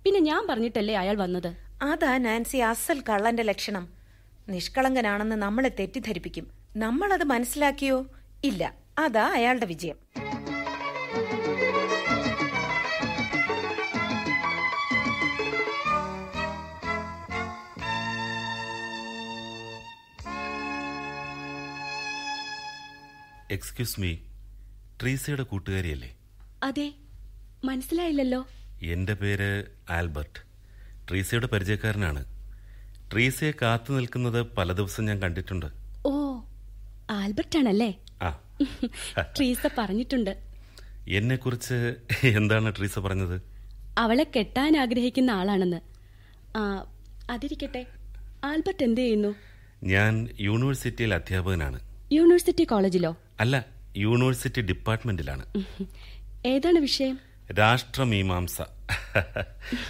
[0.05, 1.72] പിന്നെ ഞാൻ പറഞ്ഞിട്ടല്ലേ അയാൾ വന്നത്?
[1.83, 3.89] അതാ നാൻസി അസൽ കള്ളന്റെ ലക്ഷണം.
[4.49, 6.51] നിഷ്കളങ്കനാണെന്ന് നമ്മളെ തെറ്റിദ്ധരിപ്പിക്കും.
[6.77, 8.07] നമ്മളത് മനസ്സിലാക്കിയോ?
[8.45, 8.75] ഇല്ല.
[8.99, 9.97] അതാ അയാളുടെ വിജയം.
[23.51, 24.17] എക്സ്ക്യൂസ് മീ
[25.03, 26.17] ട്രീസയുടെ കൂട്ടുകാരിയല്ലേ?
[26.63, 26.93] അതെ.
[27.65, 28.47] മനസ്സിലായില്ലല്ലോ.
[28.83, 30.52] എന്റെ പേര് ആൽബർട്ട്.
[31.09, 32.25] ട്രീസയുടെ പരിചയക്കാരനാണ്.
[33.13, 35.67] ട്രീസയെ കാത്തു നിൽക്കുന്നത് പല ദിവസം ഞാൻ കണ്ടിട്ടുണ്ട്.
[36.07, 36.13] ഓ
[37.11, 37.91] ആൽബർട്ട് ആണല്ലേ
[39.21, 40.33] ട്രീസ പറഞ്ഞിട്ടുണ്ട്.
[41.09, 41.95] എന്നെക്കുറിച്ച്
[42.25, 43.43] എന്താണ് ട്രീസ പറഞ്ഞത്?
[43.99, 45.81] അവളെ കെട്ടാൻ ആഗ്രഹിക്കുന്ന ആളാണെന്ന്.
[47.31, 47.87] അതിരിക്കട്ടെ.
[48.45, 49.35] ആൽബർട്ട് എന്ത് ചെയ്യുന്നു?
[49.85, 51.81] ഞാൻ യൂണിവേഴ്സിറ്റിയിൽ അധ്യാപകനാണ്.
[52.13, 53.17] യൂണിവേഴ്സിറ്റി കോളേജിലോ?
[53.41, 53.67] അല്ല
[53.97, 55.45] യൂണിവേഴ്സിറ്റി ഡിപ്പാർട്ട്മെന്റിലാണ്.
[56.47, 57.19] ഏതാണ് വിഷയം?
[57.59, 58.63] രാഷ്ട്രമീമാംസ.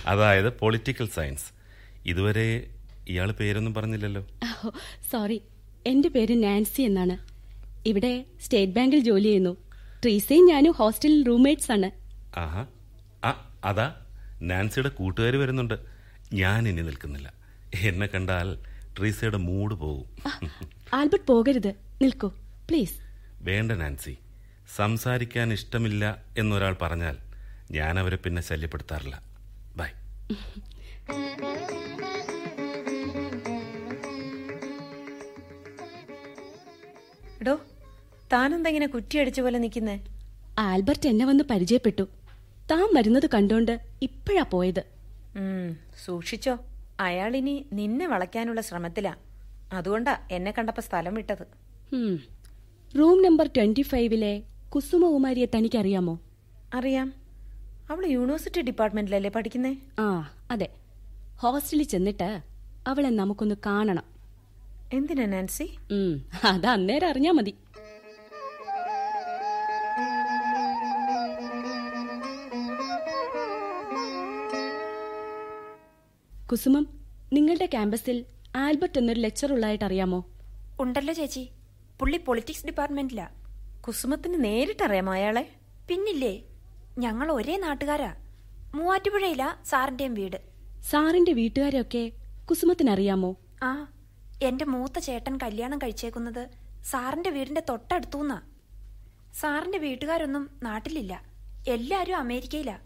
[0.06, 1.44] അതായത് പൊളിറ്റിക്കൽ സയൻസ്
[2.06, 2.70] ഇതുവരെ
[3.08, 4.26] ഇയാൾ പേരൊന്നും പറഞ്ഞില്ലല്ലോ.
[5.12, 5.42] സോറി
[5.86, 7.18] എന്റെ പേര് നാൻസി എന്നാണ്.
[7.88, 9.56] ഇവിടെ സ്റ്റേറ്റ് ബാങ്കിൽ ജോലി ചെയ്യുന്നു.
[10.02, 11.90] ട്രീസയും ഞാനും ഹോസ്റ്റലിൽ റൂംമേറ്റ്സ് ആണ്.
[12.38, 12.66] ആഹാ.
[13.24, 13.94] ആ അതാ.
[14.42, 15.74] നാൻസിയുടെ കൂട്ടുകാർ വരുന്നുണ്ട്.
[16.32, 17.32] ഞാൻ ഇനി നിൽക്കുന്നില്ല.
[17.74, 18.58] എന്നെ കണ്ടാൽ
[18.98, 20.04] ട്രീസയുടെ മൂഡ് പോകും.
[20.94, 21.74] ആൽബർട്ട് പോകരുത്.
[22.02, 22.28] നിൽക്കൂ.
[22.68, 22.94] പ്ലീസ്.
[23.40, 24.18] വേണ്ട നാൻസി.
[24.76, 27.16] സംസാരിക്കാൻ ഇഷ്ടമില്ല എന്നൊരാൾ പറഞ്ഞാൽ
[27.72, 29.22] ഞാൻ അവരെ പിന്നെ ശല്യപ്പെടുത്താറില്ല.
[29.76, 29.86] ബൈ.
[37.40, 37.58] എടോ
[38.32, 40.04] താനെന്താ ഇങ്ങനെ കുറ്റിയടിച്ച പോലെ നിൽക്കുന്നേ?
[40.58, 42.02] ആൽബർട്ട് എന്നെ വന്ന് പരിചയപ്പെട്ടു.
[42.70, 44.84] താൻ വരുന്നത് കണ്ടോണ്ട് ഇപ്പോഴാ പോയത്.
[45.36, 46.58] ഉം, സൂക്ഷിച്ചോ.
[47.36, 49.14] ഇനി നിന്നെ വളയ്ക്കാനുള്ള ശ്രമത്തിലാ.
[49.72, 51.46] അതുകൊണ്ടാ എന്നെ കണ്ടപ്പോ സ്ഥലം വിട്ടത്.
[52.98, 56.20] റൂം നമ്പർ ട്വന്റി ഫൈവിലെ കുസുമകുമാരിയെ തനിക്കറിയാമോ?
[56.74, 57.21] അറിയാം.
[57.92, 59.76] അവൾ യൂണിവേഴ്സിറ്റി ഡിപ്പാർട്ട്മെന്റിലല്ലേ പഠിക്കുന്നേ?
[59.98, 60.68] ആ അതെ.
[61.38, 62.42] ഹോസ്റ്റലിൽ ചെന്നിട്ട്
[62.86, 64.04] അവളെ നമുക്കൊന്ന് കാണണം.
[64.92, 65.76] എന്തിനാ നാൻസി?
[66.44, 67.54] അത് അന്നേരം അറിഞ്ഞാ മതി.
[76.52, 77.00] കുസുമം
[77.32, 78.24] നിങ്ങളുടെ ക്യാമ്പസിൽ
[78.56, 80.26] ആൽബർട്ട് എന്നൊരു ലെക്ചർ ഉള്ളതായിട്ട് അറിയാമോ?
[80.80, 81.48] ഉണ്ടല്ലോ ചേച്ചി.
[82.00, 83.28] പുള്ളി പൊളിറ്റിക്സ് ഡിപ്പാർട്ട്മെന്റിലാ
[83.80, 85.48] കുസുമത്തിന് നേരിട്ടറിയാമോ അയാളെ?
[85.88, 86.42] പിന്നില്ലേ?
[86.98, 88.14] ഞങ്ങൾ ഒരേ നാട്ടുകാരാ.
[88.74, 90.36] മൂവാറ്റുപുഴയിലാ സാറിന്റെയും വീട്.
[90.82, 92.12] സാറിന്റെ വീട്ടുകാരെയൊക്കെ
[92.50, 93.36] കുസുമത്തിനറിയാമോ?
[93.62, 93.92] ആ
[94.42, 96.48] എന്റെ മൂത്ത ചേട്ടൻ കല്യാണം കഴിച്ചേക്കുന്നത്
[96.84, 98.42] സാറിന്റെ വീടിന്റെ തൊട്ടടുത്തൂന്നാ.
[99.34, 101.22] സാറിന്റെ വീട്ടുകാരൊന്നും നാട്ടിലില്ല.
[101.68, 102.78] എല്ലാരും അമേരിക്കയിലാ.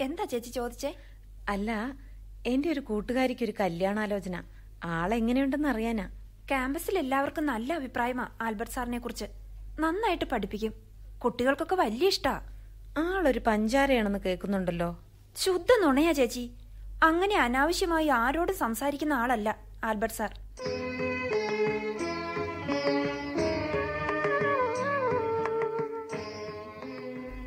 [0.00, 0.94] എന്താ ചേച്ചി ചോദിച്ചേ?
[1.48, 1.94] അല്ല
[2.46, 4.44] എന്റെ ഒരു കൂട്ടുകാരിക്ക് ഒരു കല്യാണാലോചന.
[4.84, 6.06] ആളെങ്ങനെയുണ്ടെന്ന് അറിയാനാ.
[6.48, 9.24] ക്യാമ്പസിൽ എല്ലാവർക്കും നല്ല അഭിപ്രായമാ ആൽബർട്ട് സാറിനെ കുറിച്ച്
[9.80, 10.72] നന്നായിട്ട് പഠിപ്പിക്കും.
[11.24, 12.55] കുട്ടികൾക്കൊക്കെ വലിയ ഇഷ്ടാ.
[12.96, 15.00] ആളൊരു പഞ്ചാരയാണെന്ന് കേൾക്കുന്നുണ്ടല്ലോ.
[15.36, 16.50] ശുദ്ധ നുണയാ ചേച്ചി.
[17.02, 20.34] അങ്ങനെ അനാവശ്യമായി ആരോട് സംസാരിക്കുന്ന ആളല്ല ആൽബർട്ട് സാർ.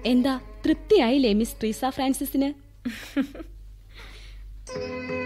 [0.05, 2.53] എന്താ തൃപ്തിയായില്ലേ മിസ് ട്രീസ ഫ്രാൻസിസിന്?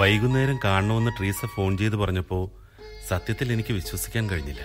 [0.00, 2.50] വൈകുന്നേരം കാണണമെന്ന് ട്രീസ ഫോൺ ചെയ്ത് പറഞ്ഞപ്പോ
[3.08, 4.60] സത്യത്തിൽ എനിക്ക് വിശ്വസിക്കാൻ കഴിഞ്ഞില്ല.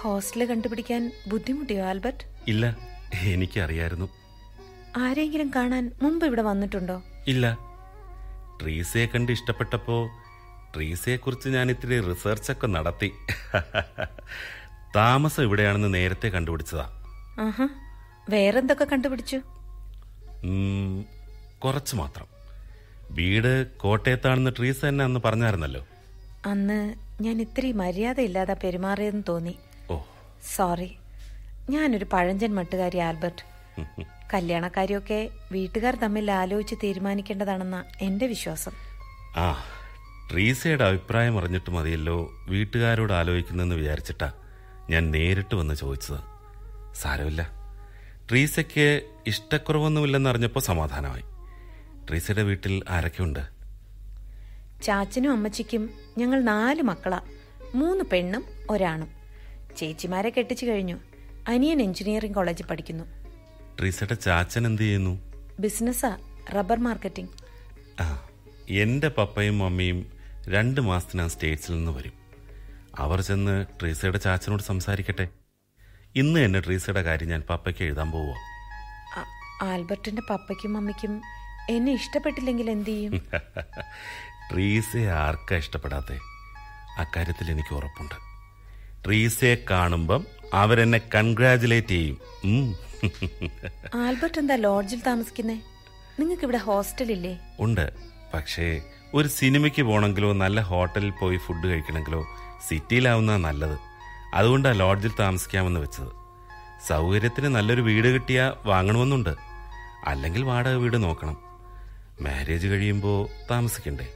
[0.00, 2.24] ഹോസ്റ്റൽ കണ്ടുപിടിക്കാൻ ബുദ്ധിമുട്ടിയോ ആൽബർട്ട്?
[2.48, 2.76] ഇല്ല
[3.20, 4.08] എനിക്കറിയായിരുന്നു.
[4.96, 7.02] ആരെങ്കിലും കാണാൻ മുമ്പ് ഇവിടെ വന്നിട്ടുണ്ടോ?
[7.26, 7.58] ഇല്ല.
[8.62, 10.08] ട്രീസയെ കണ്ട് ഇഷ്ടപ്പെട്ടപ്പോ
[10.76, 13.12] ട്രീസയെ കുറിച്ച് ഞാൻ ഇത്തിരി റിസർച്ച് ഒക്കെ നടത്തി.
[14.96, 16.86] താമസം ഇവിടെയാണെന്ന് നേരത്തെ കണ്ടുപിടിച്ചതാ.
[18.28, 19.40] വേറെന്തൊക്കെ കണ്ടുപിടിച്ചു?
[21.64, 22.41] കുറച്ച് മാത്രം.
[23.12, 25.86] വീട് കോട്ടയത്താണെന്ന് ട്രീസ തന്നെ അന്ന് പറഞ്ഞായിരുന്നല്ലോ.
[26.46, 29.58] അന്ന് ഞാൻ ഇത്തിരി മര്യാദയില്ലാതെ പെരുമാറിയെന്ന് തോന്നി.
[29.90, 30.02] ഓ.
[30.56, 30.96] സോറി.
[31.70, 33.42] ഞാനൊരു പഴഞ്ചൻ മട്ടുകാരി ആൽബർട്ട്.
[34.34, 38.72] കല്യാണക്കാരിയൊക്കെ വീട്ടുകാർ തമ്മിൽ ആലോചിച്ച് തീരുമാനിക്കേണ്ടതാണെന്ന എന്റെ വിശ്വാസം.
[39.36, 39.64] ആ
[40.32, 44.32] ട്രീസയുടെ അഭിപ്രായം അറിഞ്ഞിട്ട് മതിയല്ലോ വീട്ടുകാരോട് ആലോചിക്കുന്നെന്ന് വിചാരിച്ചിട്ടാ
[44.90, 46.18] ഞാൻ നേരിട്ട് വന്ന് ചോദിച്ചത്.
[46.94, 47.50] സാരമില്ല.
[48.30, 51.22] ട്രീസയ്ക്ക് ഇഷ്ടക്കുറവൊന്നുമില്ലെന്ന് അറിഞ്ഞപ്പോൾ സമാധാനമായി.
[52.08, 53.40] ട്രീസയുടെ വീട്ടിൽ ആരൊക്കെയുണ്ട്?
[54.82, 57.20] ചാച്ചനും അമ്മച്ചിക്കും ഞങ്ങൾ നാല് മക്കളാ.
[57.74, 59.08] മൂന്ന് പെണ്ണും ഒരാണും.
[59.76, 60.96] ചേച്ചിമാരെ കെട്ടിച്ചു കഴിഞ്ഞു.
[61.48, 63.04] അനിയൻ എഞ്ചിനീയറിംഗ് കോളേജിൽ പഠിക്കുന്നു.
[63.80, 65.32] ട്രീസയുടെ ചാച്ചൻ എന്ത് ചെയ്യുന്നു?
[65.60, 66.18] ബിസിനസ്സാ
[66.54, 67.30] റബ്ബർ മാർക്കറ്റിംഗ്.
[68.02, 68.28] ആ
[68.70, 70.12] എന്റെ പപ്പയും മമ്മിയും
[70.48, 72.12] രണ്ട് മാസത്തിനാ സ്റ്റേറ്റ്സിൽ നിന്ന് വരും.
[72.98, 75.28] അവർ ചെന്ന് ട്രീസയുടെ ചാച്ചനോട് സംസാരിക്കട്ടെ.
[76.16, 78.34] ഇന്ന് തന്നെ ട്രീസയുടെ കാര്യം ഞാൻ പപ്പയ്ക്ക് എഴുതാൻ പോവുക
[79.62, 81.22] ആൽബർട്ടിന്റെ പപ്പയ്ക്കും അമ്മയ്ക്കും
[81.70, 83.12] എന്നെ ഇഷ്ടപ്പെട്ടില്ലെങ്കിൽ എന്ത് ചെയ്യും?
[84.52, 86.18] ട്രീസയെ ആർക്കാ ഇഷ്ടപ്പെടാത്തെ?
[86.98, 88.14] അക്കാര്യത്തിൽ എനിക്ക് ഉറപ്പുണ്ട്.
[89.06, 92.18] ട്രീസയെ കാണുമ്പം അവരെന്നെ കൺഗ്രാചുലേറ്റ് ചെയ്യും.
[93.94, 95.54] ആൽബർട്ട് എന്താ ലോഡ്ജിൽ താമസിക്കുന്നേ?
[96.20, 97.38] നിങ്ങൾക്ക് ഇവിടെ ഹോസ്റ്റലില്ലേ?
[97.60, 97.92] ഉണ്ട്.
[98.34, 98.82] പക്ഷേ
[99.14, 102.24] ഒരു സിനിമയ്ക്ക് പോകണമെങ്കിലോ നല്ല ഹോട്ടലിൽ പോയി ഫുഡ് കഴിക്കണമെങ്കിലോ
[102.68, 103.78] സിറ്റിയിലാവുന്ന നല്ലത്.
[104.34, 106.08] അതുകൊണ്ടാണ് ലോഡ്ജിൽ താമസിക്കാമെന്ന് വെച്ചത്.
[106.88, 109.34] സൗകര്യത്തിന് നല്ലൊരു വീട് കിട്ടിയാ വാങ്ങണമെന്നുണ്ട്.
[110.06, 111.41] അല്ലെങ്കിൽ വാടക വീട് നോക്കണം.
[112.22, 114.08] മാരേജ് കഴിയുമ്പോൾ താമസിക്കണ്ടേ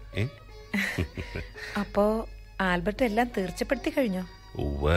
[1.81, 2.29] അപ്പോ
[2.61, 4.29] ആൽബർട്ട് എല്ലാം തീർച്ചപ്പെടുത്തി കഴിഞ്ഞോ?
[4.57, 4.91] ഉവ്വ.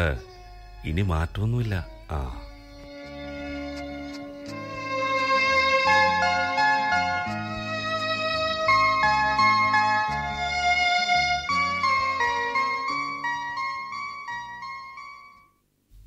[0.86, 1.88] ഇനി മാറ്റമൊന്നുമില്ല.
[2.12, 2.46] ആ.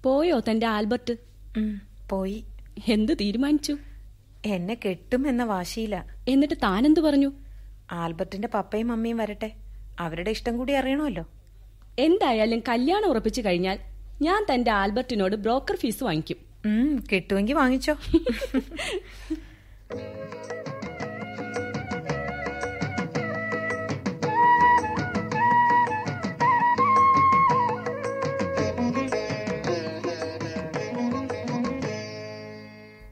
[0.04, 1.16] പോയോ തന്റെ ആൽബർട്ട്?
[2.10, 2.44] പോയി.
[2.88, 3.76] എന്ത് തീരുമാനിച്ചു?
[4.46, 7.33] എന്നെ കെട്ടും എന്ന വാശിയില്ല എന്നിട്ട് താനെന്തു പറഞ്ഞു?
[7.90, 9.52] ആൽബർട്ടിന്റെ പപ്പയും അമ്മയും വരട്ടെ.
[10.00, 11.24] അവരുടെ ഇഷ്ടം കൂടി അറിയണമല്ലോ.
[11.98, 13.78] എന്തായാലും കല്യാണം ഉറപ്പിച്ചു കഴിഞ്ഞാൽ
[14.22, 16.37] ഞാൻ തന്റെ ആൽബർട്ടിനോട് ബ്രോക്കർ ഫീസ് വാങ്ങിക്കും.
[16.64, 17.96] കിട്ടുമെങ്കിൽ കിട്ടുമെങ്കി വാങ്ങിച്ചോ.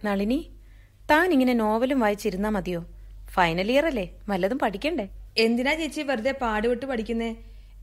[0.05, 0.60] നളിനി
[1.11, 2.87] താൻ ഇങ്ങനെ നോവലും വായിച്ചിരുന്നാ മതിയോ?
[3.31, 4.11] ഫൈനൽ ഇയർ അല്ലേ?
[4.29, 5.09] വല്ലതും പഠിക്കണ്ടേ?
[5.39, 7.37] എന്തിനാ ചേച്ചി വെറുതെ പാടുപെട്ട് പഠിക്കുന്നേ?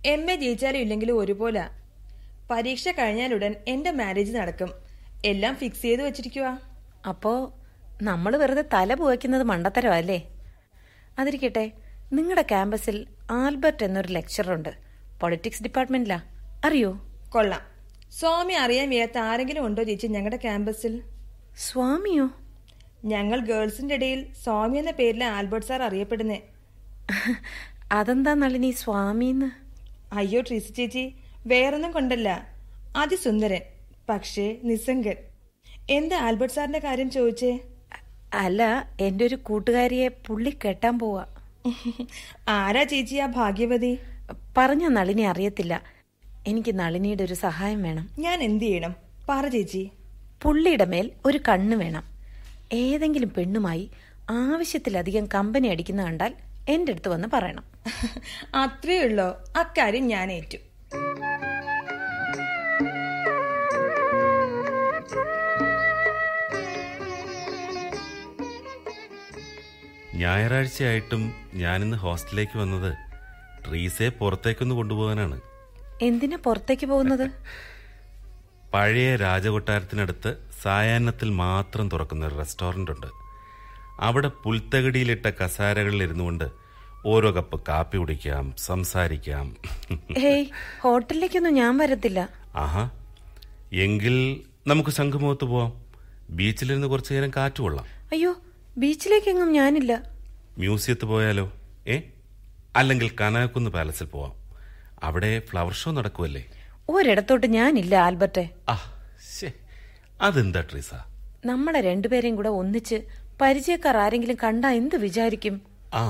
[0.05, 1.69] എം എ ജയിച്ചാലും ഇല്ലെങ്കിലും ഒരുപോലെ.
[2.51, 4.73] പരീക്ഷ കഴിഞ്ഞാലുടൻ എന്റെ മാരേജ് നടക്കും.
[5.25, 6.57] എല്ലാം ഫിക്സ് ചെയ്ത് വെച്ചിരിക്കുവാ.
[7.09, 7.53] അപ്പോ
[8.01, 10.19] നമ്മൾ വെറുതെ തല പുവയ്ക്കുന്നത് മണ്ടത്തരം അല്ലേ
[11.19, 11.71] അതിരിക്കട്ടെ
[12.13, 14.69] നിങ്ങളുടെ ക്യാമ്പസിൽ ആൽബർട്ട് എന്നൊരു ലെക്ചറുണ്ട്
[15.21, 16.21] പൊളിറ്റിക്സ് ഡിപ്പാർട്ട്മെന്റിലാ
[16.65, 16.91] അറിയോ?
[17.29, 17.61] കൊള്ളാം.
[18.11, 21.01] സ്വാമി അറിയാൻ വയ്യാത്ത ആരെങ്കിലും ഉണ്ടോ ചേച്ചി ഞങ്ങളുടെ ക്യാമ്പസിൽ?
[21.57, 22.29] സ്വാമിയോ?
[23.05, 26.41] ഞങ്ങൾ ഗേൾസിന്റെ ഇടയിൽ സ്വാമി എന്ന പേരിൽ ആൽബർട്ട് സാർ അറിയപ്പെടുന്നേ.
[27.91, 29.51] അതെന്താ നളിനി സ്വാമിന്ന്?
[30.15, 31.13] അയ്യോ ട്രീസി ചേച്ചി
[31.47, 32.47] വേറൊന്നും കൊണ്ടല്ല.
[32.95, 33.62] അതിസുന്ദരൻ
[34.10, 35.15] പക്ഷേ നിസ്സംഗൻ.
[35.89, 37.60] എന്ത് ആൽബർട്ട് സാറിന്റെ കാര്യം ചോദിച്ചേ?
[38.33, 41.25] അല്ല എന്റെ ഒരു കൂട്ടുകാരിയെ പുള്ളി കെട്ടാൻ പോവാ.
[42.47, 43.99] ആരാ ചേച്ചി ആ ഭാഗ്യവതി?
[44.57, 45.81] പറഞ്ഞ നളിനി അറിയത്തില്ല.
[46.47, 48.10] എനിക്ക് നളിനിയുടെ ഒരു സഹായം വേണം.
[48.19, 48.95] ഞാൻ എന്ത് ചെയ്യണം?
[49.29, 49.91] പറ ചേച്ചി.
[50.41, 52.16] പുള്ളിയുടെ മേൽ ഒരു കണ്ണ് വേണം.
[52.71, 53.91] ഏതെങ്കിലും പെണ്ണുമായി
[54.30, 56.34] ആവശ്യത്തിലധികം കമ്പനി അടിക്കുന്ന കണ്ടാൽ
[56.69, 57.63] എന്റെ അടുത്ത് വന്ന് പറയണം.
[58.56, 59.43] അത്രേ ഉള്ളോ.
[59.56, 60.58] അക്കാര്യം ഞാൻ ഏറ്റു.
[70.15, 72.93] ഞായറാഴ്ചയായിട്ടും ഞാനിന്ന് ഹോസ്റ്റലിലേക്ക് വന്നത്
[73.67, 75.41] ട്രീസെ പുറത്തേക്കൊന്ന് കൊണ്ടുപോകാനാണ്.
[76.01, 77.32] എന്തിനാ പുറത്തേക്ക് പോകുന്നത്?
[78.73, 83.07] പഴയ രാജകൊട്ടാരത്തിനടുത്ത് സായാഹ്നത്തിൽ മാത്രം തുറക്കുന്ന ഒരു റെസ്റ്റോറന്റ് ഉണ്ട്.
[83.99, 86.43] അവിടെ പുൽത്തകടിയിലിട്ട കസാരകളിൽ ഇരുന്നുകൊണ്ട്
[87.05, 89.55] ഓരോ കപ്പ് കാപ്പി കുടിക്കാം സംസാരിക്കാം.
[90.19, 90.45] ഹേയ്
[90.81, 92.29] ഹോട്ടലിലേക്കൊന്നും ഞാൻ വരത്തില്ല.
[92.55, 92.89] ആഹാ.
[93.73, 95.73] എങ്കിൽ നമുക്ക് ശംഖുമുഖത്ത് പോവാം.
[96.29, 97.85] ബീച്ചിലിരുന്ന് കുറച്ചു നേരം കാറ്റ് കൊള്ളാം.
[98.11, 98.35] അയ്യോ
[98.77, 100.01] ബീച്ചിലേക്കെങ്ങും ഞാനില്ല.
[100.57, 101.51] മ്യൂസിയത്ത് പോയാലോ?
[101.87, 101.99] ഏ?
[102.75, 104.33] അല്ലെങ്കിൽ കനകക്കുന്ന് പാലസിൽ പോവാം.
[105.03, 106.45] അവിടെ ഫ്ലവർ ഷോ നടക്കുമല്ലേ
[106.89, 108.49] ഒരിടത്തോട്ട് ഞാനില്ല ആൽബർട്ടെ.
[108.69, 108.96] ആ ശേ
[110.21, 110.93] അതെന്താ ട്രീസ?
[111.45, 113.03] നമ്മളെ രണ്ടുപേരെയും കൂടെ ഒന്നിച്ച്
[113.41, 115.62] പരിചയക്കാർ ആരെങ്കിലും കണ്ടാ എന്ത് വിചാരിക്കും?
[115.93, 116.03] ആ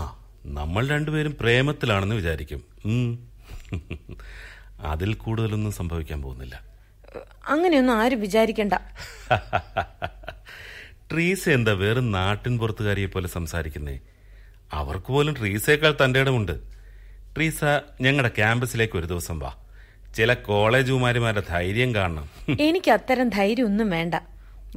[0.45, 2.61] നമ്മൾ രണ്ടുപേരും പ്രേമത്തിലാണെന്ന് വിചാരിക്കും.
[4.79, 6.61] അതിൽ കൂടുതലൊന്നും സംഭവിക്കാൻ പോകുന്നില്ല.
[7.47, 8.73] അങ്ങനെയൊന്നും ആരും വിചാരിക്കണ്ട.
[11.11, 13.99] ട്രീസ എന്താ വേറെ നാട്ടിൻ പുറത്തുകാരിയെ പോലെ സംസാരിക്കുന്നേ?
[14.71, 16.59] അവർക്ക് പോലും ട്രീസയേക്കാൾ തന്റെ ഇടമുണ്ട്.
[17.35, 17.63] ട്രീസ
[18.01, 19.55] ഞങ്ങളുടെ ക്യാമ്പസിലേക്ക് ഒരു ദിവസം വാ.
[20.15, 22.29] ചില കോളേജുമാരിമാരുടെ ധൈര്യം കാണണം.
[22.59, 24.15] എനിക്ക് അത്തരം ധൈര്യം ഒന്നും വേണ്ട.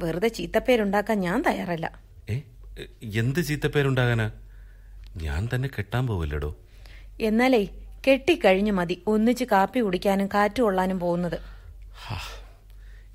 [0.03, 1.99] വെറുതെ ചീത്തപ്പേരുണ്ടാക്കാൻ ഞാൻ തയ്യാറല്ല.
[3.03, 4.31] എന്ത് ചീത്തപ്പേരുണ്ടാകാനാ?
[5.17, 6.57] ഞാൻ തന്നെ കെട്ടാൻ പോവില്ലടോ.
[7.21, 7.67] എന്നാലേ
[8.07, 9.03] കെട്ടിക്കഴിഞ്ഞു മതി.
[9.07, 11.39] ഒന്നിച്ച് കാപ്പി കുടിക്കാനും കാറ്റ് കൊള്ളാനും പോകുന്നത്.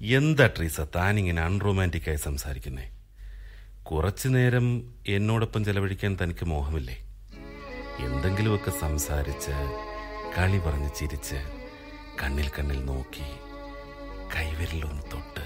[0.02, 2.90] എന്താ ട്രീസ താനിങ്ങനെ അൺറൊമാന്റിക്കായി സംസാരിക്കുന്നേ?
[3.82, 6.96] കുറച്ചു നേരം എന്നോടൊപ്പം ചെലവഴിക്കാൻ തനിക്ക് മോഹമില്ലേ?
[7.98, 9.50] എന്തെങ്കിലുമൊക്കെ സംസാരിച്ച്
[10.38, 11.55] കളി പറഞ്ഞ് ചിരിച്ച്
[12.22, 13.26] കണ്ണിൽ കണ്ണിൽ നോക്കി
[14.34, 15.44] കൈവിരലൊന്ന് തൊട്ട്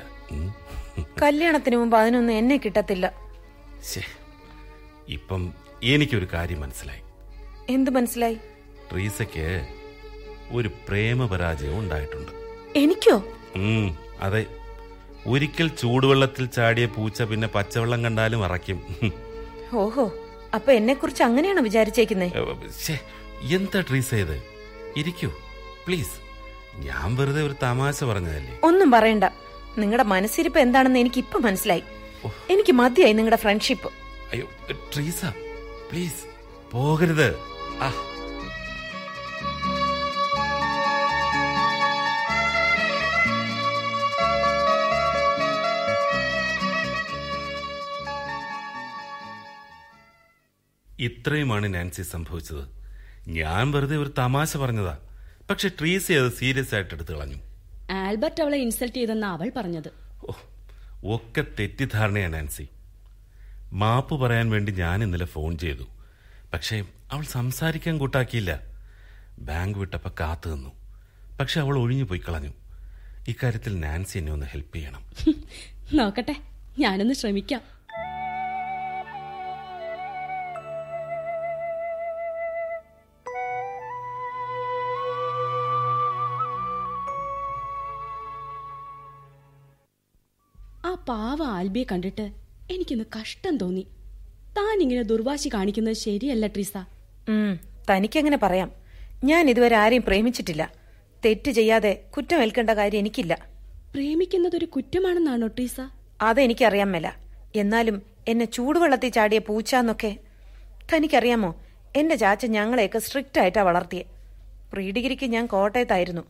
[1.22, 3.06] കല്യാണത്തിന് മുമ്പ് അതിനൊന്നും എന്നെ കിട്ടത്തില്ല.
[5.09, 5.42] ഇപ്പം
[5.83, 7.02] എനിക്കൊരു കാര്യം മനസ്സിലായി.
[7.68, 8.38] എന്ത് മനസ്സിലായി?
[8.92, 9.46] ട്രീസയ്ക്ക്
[10.50, 12.33] ഒരു പ്രേമപരാജയം ഉണ്ടായിട്ടുണ്ട്.
[12.76, 13.16] എനിക്കോ?
[14.20, 14.46] അതെ.
[15.26, 18.78] ഒരിക്കൽ ചൂടുവെള്ളത്തിൽ ചാടിയ പൂച്ച പിന്നെ പച്ചവെള്ളം കണ്ടാലും അറയ്ക്കും.
[19.83, 20.04] ഓഹോ
[20.54, 22.98] അപ്പൊ എന്നെ കുറിച്ച് അങ്ങനെയാണോ വിചാരിച്ചേക്കുന്നത്
[23.56, 24.37] എന്താ ട്രീസ് ചെയ്ത്
[24.96, 25.30] ഇരിക്കൂ
[25.87, 26.16] പ്ലീസ്.
[26.76, 28.59] ഞാൻ വെറുതെ ഒരു തമാശ പറഞ്ഞതല്ലേ?
[28.64, 29.24] ഒന്നും പറയണ്ട.
[29.78, 31.83] നിങ്ങളുടെ മനസ്സിരിപ്പ് എന്താണെന്ന് എനിക്ക് ഇപ്പൊ മനസ്സിലായി
[32.50, 33.88] എനിക്ക് മതിയായി നിങ്ങളുടെ ഫ്രണ്ട്ഷിപ്പ്
[34.33, 34.46] അയ്യോ
[34.94, 35.24] ട്രീസ
[35.90, 36.24] പ്ലീസ്
[36.72, 37.37] പോകരുത്.
[37.83, 37.92] ആ.
[51.00, 52.64] ഇത്രയുമാണ് നാൻസി സംഭവിച്ചത്.
[53.28, 54.98] ഞാൻ വെറുതെ ഒരു തമാശ പറഞ്ഞതാ.
[55.50, 57.36] പക്ഷെ ട്രീസി അത് സീരിയസ് ആയിട്ട് എടുത്തു കളഞ്ഞു.
[57.90, 59.90] ആൽബർട്ട് അവളെ ഇൻസൾട്ട് ചെയ്തെന്ന് അവൾ പറഞ്ഞത്.
[60.26, 60.32] ഓ,
[61.04, 62.68] ഒക്കെ തെറ്റിദ്ധാരണയാണ് നാൻസി.
[63.72, 65.84] മാപ്പ് പറയാൻ വേണ്ടി ഞാൻ ഇന്നലെ ഫോൺ ചെയ്തു.
[66.52, 68.60] പക്ഷേ അവൾ സംസാരിക്കാൻ കൂട്ടാക്കിയില്ല.
[69.38, 70.70] ബാങ്ക് വിട്ടപ്പോ കാത്തു നിന്നു.
[71.40, 72.50] പക്ഷെ അവൾ ഒഴിഞ്ഞു പോയി കളഞ്ഞു.
[73.28, 75.04] ഇക്കാര്യത്തിൽ നാൻസി എന്നെ ഒന്ന് ഹെൽപ്പ് ചെയ്യണം.
[75.94, 76.36] നോക്കട്ടെ
[76.78, 77.60] ഞാനൊന്ന് ശ്രമിക്കാം.
[91.40, 92.31] പാവ ആൽബിയെ കണ്ടിട്ട്
[92.70, 93.87] എനിക്കൊന്ന് കഷ്ടം തോന്നി.
[94.57, 96.72] താൻ ഇങ്ങനെ ദുർവാശി കാണിക്കുന്നത് ശരിയല്ല ട്രീസ.
[97.90, 98.72] തനിക്കങ്ങനെ പറയാം.
[99.24, 100.72] ഞാൻ ഇതുവരെ ആരെയും പ്രേമിച്ചിട്ടില്ല.
[101.24, 103.48] തെറ്റ് ചെയ്യാതെ കുറ്റമേൽക്കേണ്ട കാര്യം എനിക്കില്ല.
[103.94, 105.81] പ്രേമിക്കുന്നത് ഒരു കുറ്റമാണെന്നാണോ ട്രീസ?
[106.22, 107.12] അതെനിക്കറിയാൻ മേല.
[107.57, 110.16] എന്നാലും എന്നെ ചൂടുവെള്ളത്തിൽ ചാടിയ പൂച്ചാന്നൊക്കെ
[110.94, 111.62] തനിക്കറിയാമോ?
[111.96, 114.03] എന്റെ ചാച്ച ഞങ്ങളെയൊക്കെ സ്ട്രിക്റ്റ് ആയിട്ടാ വളർത്തിയെ.
[114.72, 116.22] പ്രീ ഡിഗ്രിക്ക് ഞാൻ കോട്ടയത്തായിരുന്നു.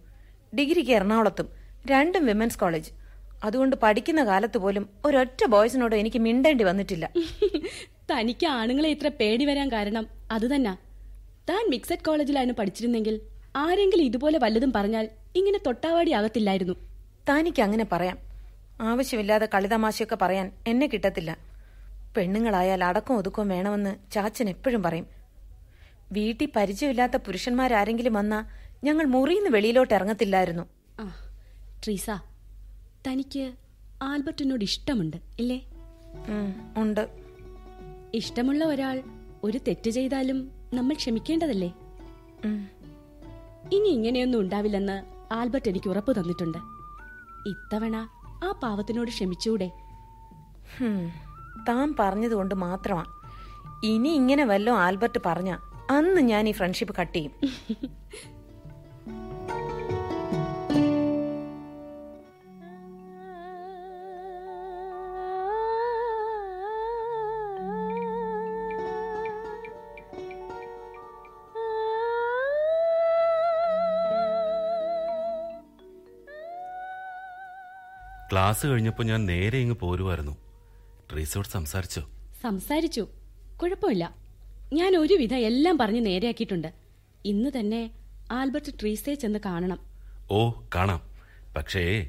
[0.59, 1.49] ഡിഗ്രിക്ക് എറണാകുളത്തും
[1.87, 3.00] രണ്ടും വിമൻസ് കോളേജ്.
[3.45, 7.11] അതുകൊണ്ട് പഠിക്കുന്ന കാലത്ത് പോലും ഒരൊറ്റ ബോയ്സിനോട് എനിക്ക് മിണ്ടേണ്ടി വന്നിട്ടില്ല.
[8.11, 10.79] തനിക്ക് ആണുങ്ങളെ ഇത്ര പേടി വരാൻ കാരണം അത് തന്നെ.
[11.51, 13.21] താൻ മിക്സഡ് കോളേജിലായിരുന്നു പഠിച്ചിരുന്നെങ്കിൽ
[13.57, 16.75] ആരെങ്കിലും ഇതുപോലെ വല്ലതും പറഞ്ഞാൽ ഇങ്ങനെ തൊട്ടാവാടി ആകത്തില്ലായിരുന്നു.
[17.31, 18.19] തനിക്ക് അങ്ങനെ പറയാം.
[18.81, 21.39] ആവശ്യമില്ലാതെ കളിതമാശയൊക്കെ പറയാൻ എന്നെ കിട്ടത്തില്ല.
[22.17, 25.07] പെണ്ണുങ്ങളായാൽ അടക്കം ഒതുക്കം വേണമെന്ന് ചാച്ചൻ എപ്പോഴും പറയും.
[26.13, 28.45] വീട്ടിൽ പരിചയമില്ലാത്ത പുരുഷന്മാരാരെങ്കിലും വന്നാ
[28.85, 30.67] ഞങ്ങൾ നിന്ന് വെളിയിലോട്ട് ഇറങ്ങത്തില്ലായിരുന്നു.
[31.01, 31.05] ആ
[31.85, 32.11] ട്രീസ
[33.07, 33.53] തനിക്ക്
[34.03, 35.59] ആൽബർട്ടിനോട് ഇഷ്ടമുണ്ട് ഇല്ലേ?
[36.77, 37.09] ഉണ്ട്.
[38.15, 39.03] ഇഷ്ടമുള്ള ഒരാൾ
[39.45, 40.39] ഒരു തെറ്റ് ചെയ്താലും
[40.75, 41.71] നമ്മൾ ക്ഷമിക്കേണ്ടതല്ലേ?
[43.73, 44.97] ഇനി ഇങ്ങനെയൊന്നും ഉണ്ടാവില്ലെന്ന്
[45.33, 46.59] ആൽബർട്ട് എനിക്ക് ഉറപ്പ് തന്നിട്ടുണ്ട്.
[47.47, 47.97] ഇത്തവണ
[48.45, 49.69] ആ പാവത്തിനോട് ക്ഷമിച്ചൂടെ?
[51.69, 53.05] താൻ പറഞ്ഞതുകൊണ്ട് മാത്രമാ.
[53.85, 55.51] ഇനി ഇങ്ങനെ വല്ലോ ആൽബർട്ട് പറഞ്ഞ
[55.91, 57.33] അന്ന് ഞാൻ ഈ ഫ്രണ്ട്ഷിപ്പ് കട്ട് ചെയ്യും.
[78.51, 80.37] ക്ലാസ് കഴിഞ്ഞപ്പോൾ ഞാൻ നേരെ ഇങ്ങ് പോരുമായിരുന്നു
[81.13, 82.11] ട്രീസോട് സംസാരിച്ചോ?
[82.43, 83.09] സംസാരിച്ചു.
[83.63, 84.15] കുഴപ്പമില്ല.
[84.73, 86.73] ഞാൻ ഒരുവിധം എല്ലാം പറഞ്ഞ് നേരെയാക്കിയിട്ടുണ്ട്.
[87.25, 87.91] ഇന്ന് തന്നെ
[88.33, 89.79] ആൽബർട്ട് ട്രീസയെ ചെന്ന് കാണണം.
[90.31, 91.01] ഓ കാണാം.
[91.57, 92.09] പക്ഷേ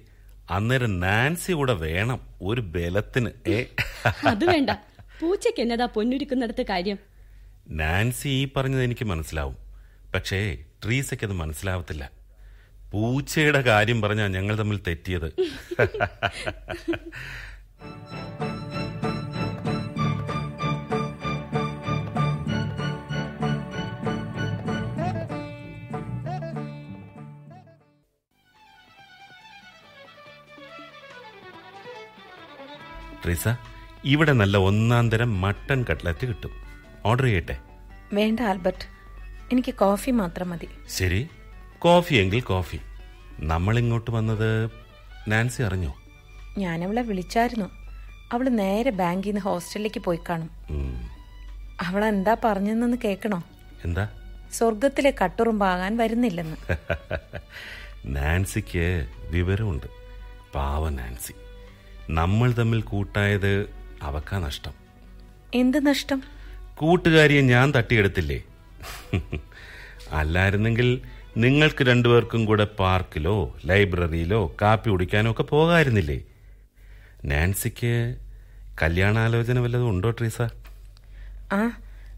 [0.49, 3.29] അന്നേരം നാൻസി കൂടെ വേണം ഒരു ബലത്തിന്
[4.27, 4.69] അത് വേണ്ട.
[5.21, 6.97] പൂച്ചയ്ക്ക് എന്നതാ പൊന്നുരുക്കുന്നിടത്ത് കാര്യം.
[7.67, 9.57] നാൻസി ഈ പറഞ്ഞത് എനിക്ക് മനസ്സിലാവും.
[10.15, 12.20] പക്ഷേ ട്രീസയ്ക്ക് അത് മനസ്സിലാവത്തില്ല.
[12.91, 15.29] പൂച്ചയുടെ കാര്യം പറഞ്ഞാ ഞങ്ങൾ തമ്മിൽ തെറ്റിയത്.
[33.25, 33.47] ട്രീസ
[34.05, 36.51] ഇവിടെ നല്ല ഒന്നാം തരം മട്ടൺ കട്ട്ലറ്റ് കിട്ടും.
[37.05, 37.57] ഓർഡർ ചെയ്യട്ടെ?
[38.13, 38.85] വേണ്ട ആൽബർട്ട്.
[39.51, 40.69] എനിക്ക് കോഫി മാത്രം മതി.
[40.89, 41.29] ശരി.
[41.81, 42.79] കോഫി എങ്കിൽ കോഫി.
[43.39, 44.71] നമ്മൾ ഇങ്ങോട്ട് വന്നത്
[45.27, 45.93] നാൻസി അറിഞ്ഞോ?
[46.83, 47.65] അവളെ വിളിച്ചായിരുന്നു.
[48.33, 50.49] അവൾ നേരെ ബാങ്കിൽ നിന്ന് ഹോസ്റ്റലിലേക്ക് പോയി കാണും.
[51.81, 53.43] അവൾ എന്താ പറഞ്ഞെന്നൊന്ന് കേൾക്കണോ?
[53.85, 54.09] എന്താ?
[54.53, 56.57] സ്വർഗത്തിലെ കട്ടുറുമ്പാകാൻ വരുന്നില്ലെന്ന്.
[58.05, 59.87] നാൻസിക്ക് വിവരമുണ്ട്.
[60.55, 61.33] പാവ നാൻസി.
[62.09, 63.69] നമ്മൾ തമ്മിൽ കൂട്ടായത്
[64.01, 64.73] അവക്കാ നഷ്ടം.
[65.53, 66.23] എന്ത് നഷ്ടം?
[66.75, 68.43] കൂട്ടുകാരിയെ ഞാൻ തട്ടിയെടുത്തില്ലേ?
[70.11, 71.01] അല്ലായിരുന്നെങ്കിൽ
[71.37, 76.23] നിങ്ങൾക്ക് രണ്ടുപേർക്കും കൂടെ പാർക്കിലോ ലൈബ്രറിയിലോ കാപ്പി കുടിക്കാനോ ഒക്കെ പോകാമായിരുന്നില്ലേ
[77.25, 78.15] നാൻസിക്ക്
[78.81, 80.41] കല്യാണാലോചന വല്ലതും ഉണ്ടോ ട്രീസ?
[81.53, 81.71] ആ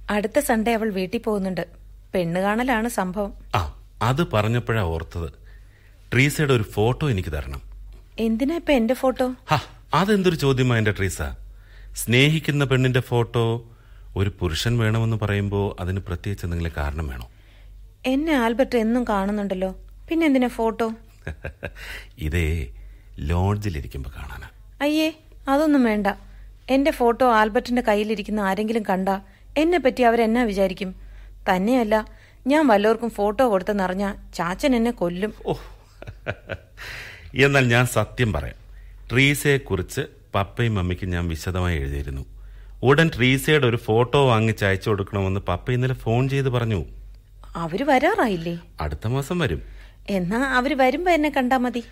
[0.10, 1.68] അടുത്ത സൺഡേ അവൾ വീട്ടിൽ പോകുന്നുണ്ട്.
[2.14, 3.34] പെണ്ണ് കാണലാണ് സംഭവം.
[3.56, 5.30] ആ അത് പറഞ്ഞപ്പോഴാ ഓർത്തത്.
[6.14, 7.62] ട്രീസയുടെ ഒരു ഫോട്ടോ എനിക്ക് തരണം.
[8.20, 9.34] എന്തിനാ ഇപ്പൊ എന്റെ ഫോട്ടോ?
[9.94, 11.22] അതെന്തൊരു ചോദ്യമാ എന്റെ ട്രീസ?
[11.96, 13.70] സ്നേഹിക്കുന്ന പെണ്ണിന്റെ ഫോട്ടോ
[14.16, 17.28] ഒരു പുരുഷൻ വേണമെന്ന് പറയുമ്പോൾ അതിന് പ്രത്യേകിച്ച് എന്തെങ്കിലും കാരണം വേണോ?
[18.06, 19.76] എന്നെ ആൽബർട്ട് എന്നും കാണുന്നുണ്ടല്ലോ.
[20.10, 20.92] പിന്നെ എന്തിനാ ഫോട്ടോ?
[22.18, 22.68] ഇതേ
[23.20, 24.50] ലോഡ്ജിലിരിക്കുമ്പോ കാണാനാ.
[24.82, 25.14] അയ്യേ
[25.48, 26.08] അതൊന്നും വേണ്ട.
[26.70, 29.10] എന്റെ ഫോട്ടോ ആൽബർട്ടിന്റെ കയ്യിലിരിക്കുന്ന ആരെങ്കിലും കണ്ട
[29.58, 30.96] എന്നെ പറ്റി അവരെന്നാ വിചാരിക്കും?
[31.50, 32.06] തന്നെയല്ല
[32.48, 35.34] ഞാൻ വല്ലവർക്കും ഫോട്ടോ കൊടുത്തെന്നറിഞ്ഞ ചാച്ചൻ എന്നെ കൊല്ലും.
[35.46, 35.54] ഓ.
[37.36, 38.56] എന്നാൽ ഞാൻ സത്യം പറയാം.
[39.12, 40.02] ട്രീസയെ കുറിച്ച്
[40.36, 42.26] പപ്പയും മമ്മിക്കും ഞാൻ വിശദമായി എഴുതിയിരുന്നു.
[42.84, 46.86] ഉടൻ ട്രീസയുടെ ഒരു ഫോട്ടോ വാങ്ങിച്ച് അയച്ചു കൊടുക്കണമെന്ന് പപ്പ ഇന്നലെ ഫോൺ ചെയ്ത് പറഞ്ഞു.
[47.56, 48.60] അവർ വരാറായില്ലേ?
[48.82, 49.62] അടുത്ത മാസം വരും.
[50.10, 51.84] എന്നാ അവർ വരുമ്പോ എന്നെ കണ്ടാ മതി.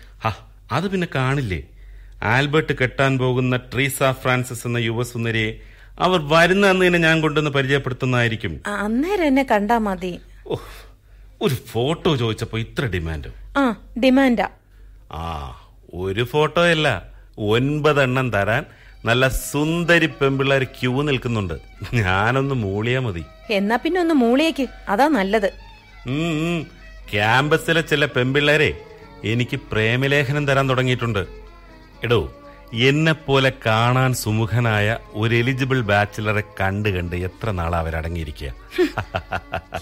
[0.72, 1.62] അത് പിന്നെ കാണില്ലേ?
[2.22, 5.52] ആൽബർട്ട് കെട്ടാൻ പോകുന്ന ട്രീസ ഫ്രാൻസിസ് എന്ന യുവസുന്ദരിയെ
[5.98, 8.62] അവർ വരുന്ന അന്ന് തന്നെ ഞാൻ കൊണ്ടുവന്ന് പരിചയപ്പെടുത്തുന്നതായിരിക്കും.
[8.66, 10.20] അന്നേരം എന്നെ കണ്ടാ മതി.
[11.42, 13.58] ഒരു ഫോട്ടോ ചോദിച്ചപ്പോ ഇത്ര ഡിമാൻഡ്.
[13.58, 14.48] ആ ഡിമാൻഡാ.
[15.12, 15.24] ആ
[15.94, 16.88] ഒരു ഫോട്ടോ അല്ല
[17.38, 18.64] ഒൻപതെണ്ണം തരാൻ
[19.04, 21.54] നല്ല സുന്ദരി പെമ്പിള്ളേർ ക്യൂ നിൽക്കുന്നുണ്ട്.
[21.94, 23.24] ഞാനൊന്ന് മൂളിയാ മതി.
[23.50, 24.66] എന്നാ പിന്നെ ഒന്ന് മൂളിയേക്ക്.
[24.88, 25.48] അതാ നല്ലത്.
[27.12, 28.70] ക്യാമ്പസിലെ ചില പെമ്പിള്ളേരെ
[29.24, 31.26] എനിക്ക് പ്രേമലേഖനം തരാൻ തുടങ്ങിയിട്ടുണ്ട്.
[32.04, 32.20] എടോ
[32.72, 38.48] എന്നെ പോലെ കാണാൻ സുമുഖനായ ഒരു എലിജിബിൾ ബാച്ചിലറെ കണ്ട് കണ്ട് എത്ര നാളാ അവരടങ്ങിയിരിക്കുക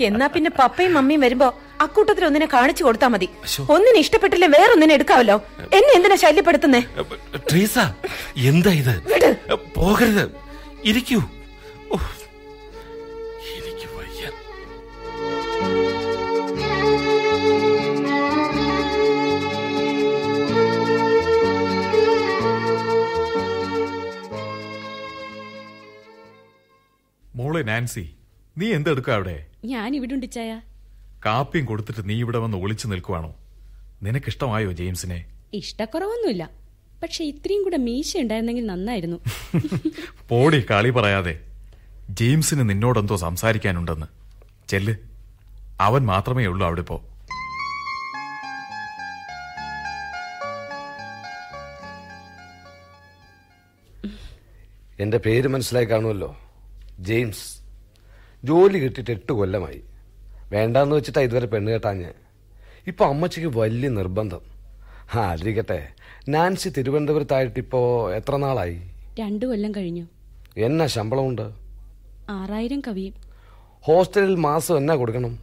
[0.00, 1.48] എന്നാ പിന്നെ പപ്പയും മമ്മിയും വരുമ്പോ
[1.80, 3.28] അക്കൂട്ടത്തിൽ ഒന്നിനെ കാണിച്ചു കൊടുത്താ മതി.
[3.68, 5.36] ഒന്നിനെ ഇഷ്ടപ്പെട്ടില്ലേ വേറൊന്നിനെ എടുക്കാവല്ലോ?
[5.72, 6.80] എന്നെ എന്തിനാ ശല്യപ്പെടുത്തുന്നേ?
[7.50, 7.78] ട്രീസ
[8.36, 8.94] എന്താ ഇത്?
[9.76, 10.24] പോകരുത്.
[10.84, 11.20] ഇരിക്കൂ.
[27.40, 28.14] മോളെ നാൻസി
[28.58, 29.46] നീ എന്തെടുക്ക അവിടെ?
[29.64, 30.60] ഞാൻ ഇവിടെ ഉണ്ടിച്ചായ
[31.26, 33.34] കാപ്പിയും കൊടുത്തിട്ട് നീ ഇവിടെ വന്ന് ഒളിച്ചു നിൽക്കുവാണോ?
[34.02, 35.26] നിനക്കിഷ്ടമായോ ജെയിംസിനെ?
[35.52, 36.50] ഇഷ്ടക്കുറവൊന്നുമില്ല.
[37.02, 39.16] പക്ഷെ ഇത്രയും കൂടെ മീശ ഉണ്ടായിരുന്നെങ്കിൽ നന്നായിരുന്നു.
[40.28, 41.40] പോടി കളി പറയാതെ.
[42.10, 44.06] ജെയിംസിന് നിന്നോടെന്തോ സംസാരിക്കാനുണ്ടെന്ന്.
[44.68, 44.94] ചെല്ല്.
[45.80, 47.06] അവൻ മാത്രമേ ഉള്ളൂ അവിടെ ഇപ്പോ
[55.00, 56.49] എന്റെ പേര് മനസ്സിലായി കാണുമല്ലോ.
[57.00, 57.60] ജെയിംസ്
[58.46, 59.82] ജോലി കിട്ടിയിട്ട് എട്ട് കൊല്ലമായി.
[60.50, 62.10] വേണ്ടാന്ന് വെച്ചിട്ടാ ഇതുവരെ പെണ്ണ് കേട്ടാഞ്ഞ്.
[62.86, 64.40] ഇപ്പൊ അമ്മച്ചിക്ക് വലിയ നിർബന്ധം.
[65.14, 65.88] ആ അതിരിക്കട്ടെ.
[66.28, 68.80] നാൻസി തിരുവനന്തപുരത്തായിട്ട് ഇപ്പോ എത്ര നാളായി?
[69.20, 70.06] രണ്ടു കൊല്ലം കഴിഞ്ഞു.
[70.56, 71.52] എന്നാ ശമ്പളമുണ്ട്?
[72.28, 73.14] ആറായിരം കവിയും.
[73.80, 75.38] ഹോസ്റ്റലിൽ മാസം എന്നാ കൊടുക്കണം?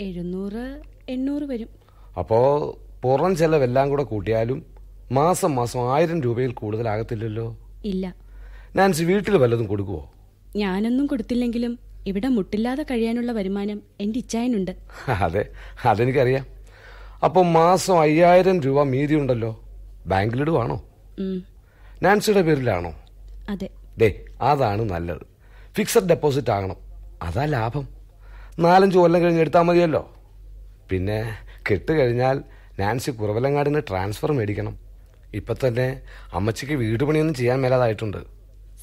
[0.00, 1.68] എഴുന്നൂറ് എണ്ണൂറ് വരും.
[2.18, 2.38] അപ്പോ
[3.02, 4.66] പുറം ചെലവെല്ലാം കൂടെ കൂട്ടിയാലും
[5.12, 7.56] മാസം മാസം ആയിരം രൂപയിൽ കൂടുതലാകത്തില്ലല്ലോ?
[7.84, 8.14] ഇല്ല.
[8.76, 10.12] നാൻസി വീട്ടിൽ വല്ലതും കൊടുക്കുവോ?
[10.56, 14.76] ഞാനൊന്നും കൊടുത്തില്ലെങ്കിലും ഇവിടെ മുട്ടില്ലാതെ കഴിയാനുള്ള വരുമാനം എന്റെ ഇച്ചായനുണ്ട്.
[15.10, 15.48] അതെ
[15.84, 16.46] അതെനിക്കറിയാം.
[17.24, 19.64] അപ്പൊ മാസം അയ്യായിരം രൂപ മീതി ഉണ്ടല്ലോ.
[20.06, 20.84] ബാങ്കിലിടുവാണോ?
[22.02, 22.94] നാൻസിയുടെ പേരിലാണോ?
[23.48, 23.68] അതെ.
[23.98, 25.26] ദേ അതാണ് നല്ലത്.
[25.76, 26.76] ഫിക്സഡ് ഡെപ്പോസിറ്റ് ആകണം.
[27.22, 27.88] അതാ ലാഭം.
[28.58, 30.14] നാലഞ്ച് കൊല്ലം കഴിഞ്ഞ് എടുത്താൽ മതിയല്ലോ.
[30.90, 31.36] പിന്നെ
[31.70, 32.42] കെട്ടുകഴിഞ്ഞാൽ
[32.80, 34.78] നാൻസി കുറവലങ്ങാടിന് ട്രാൻസ്ഫർ മേടിക്കണം.
[35.34, 38.18] ഇപ്പൊ തന്നെ അമ്മച്ചിക്ക് വീട് പണിയൊന്നും ചെയ്യാൻ മേലാതായിട്ടുണ്ട്.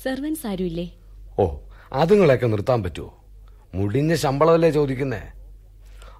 [0.04, 0.92] സർവൻസ് ആരുമില്ലേ?
[1.39, 1.56] ഓ
[1.93, 3.24] അതുങ്ങളെയൊക്കെ നിർത്താൻ പറ്റുമോ
[3.76, 5.22] മുടിഞ്ഞ ശമ്പളമല്ലേ ചോദിക്കുന്നേ?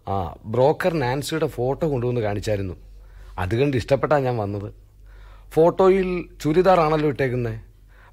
[0.08, 2.73] ആ ബ്രോക്കർ നാൻസിയുടെ ഫോട്ടോ കൊണ്ടുവന്ന് കാണിച്ചായിരുന്നു.
[3.38, 4.73] അത് കണ്ട് ഇഷ്ടപ്പെട്ടാ ഞാൻ വന്നത്.
[5.49, 7.62] ഫോട്ടോയിൽ ചുരിദാറാണല്ലോ ഇട്ടേക്കുന്നേ?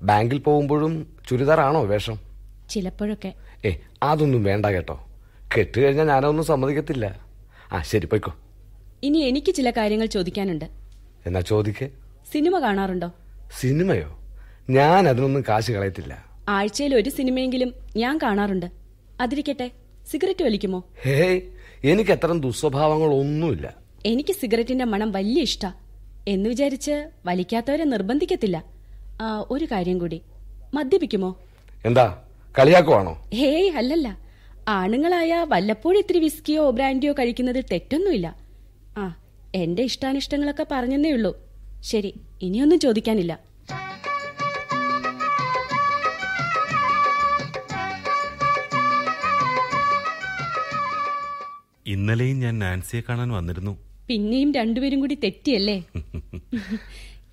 [0.03, 2.19] ബാങ്കിൽ പോകുമ്പോഴും ചുരിദാറാണോ വേഷം?
[2.71, 3.35] ചിലപ്പോഴൊക്കെ.
[3.65, 5.07] ഏ അതൊന്നും വേണ്ട കേട്ടോ.
[5.59, 7.21] കെട്ട് കഴിഞ്ഞാൽ ഞാനൊന്നും സമ്മതിക്കത്തില്ല.
[7.73, 8.35] ആ ശരി പോയിക്കോ.
[9.03, 10.65] ഇനി എനിക്ക് ചില കാര്യങ്ങൾ ചോദിക്കാനുണ്ട്.
[11.27, 11.89] എന്നാ ചോദിക്കേ.
[12.33, 13.11] സിനിമ കാണാറുണ്ടോ?
[13.61, 14.19] സിനിമയോ?
[14.71, 16.30] ഞാൻ അതിനൊന്നും കാശ് കളയത്തില്ല.
[16.51, 18.67] ആഴ്ചയിൽ ഒരു സിനിമയെങ്കിലും ഞാൻ കാണാറുണ്ട്.
[19.21, 19.71] അതിരിക്കട്ടെ
[20.11, 20.85] സിഗരറ്റ് വലിക്കുമോ?
[21.05, 21.41] ഹേയ്
[21.85, 23.75] എനിക്ക് അത്തരം ദുസ്വഭാവങ്ങളൊന്നുമില്ല.
[24.07, 25.67] എനിക്ക് സിഗരറ്റിന്റെ മണം വലിയ ഇഷ്ട.
[26.29, 28.65] എന്ന് വിചാരിച്ച് വലിക്കാത്തവരെ നിർബന്ധിക്കത്തില്ല.
[29.51, 30.23] ഒരു കാര്യം കൂടി.
[30.75, 31.37] മദ്യപിക്കുമോ?
[31.85, 32.19] എന്താ
[32.59, 33.29] കളിയാക്കുവാണോ?
[33.35, 34.19] ഹേയ് അല്ലല്ല.
[34.69, 38.37] ആണുങ്ങളായ വല്ലപ്പോഴും ഇത്തിരി വിസ്കിയോ ബ്രാൻഡിയോ കഴിക്കുന്നതിൽ തെറ്റൊന്നുമില്ല.
[38.97, 39.05] ആ
[39.55, 41.33] എന്റെ ഇഷ്ടാനിഷ്ടങ്ങളൊക്കെ പറഞ്ഞെന്നേ ഉള്ളൂ.
[41.83, 43.50] ശരി ഇനിയൊന്നും ചോദിക്കാനില്ല.
[51.91, 53.73] ഇന്നലെയും ഞാൻ നാൻസിയെ കാണാൻ വന്നിരുന്നു.
[54.09, 55.79] പിന്നെയും രണ്ടുപേരും കൂടി തെറ്റിയല്ലേ?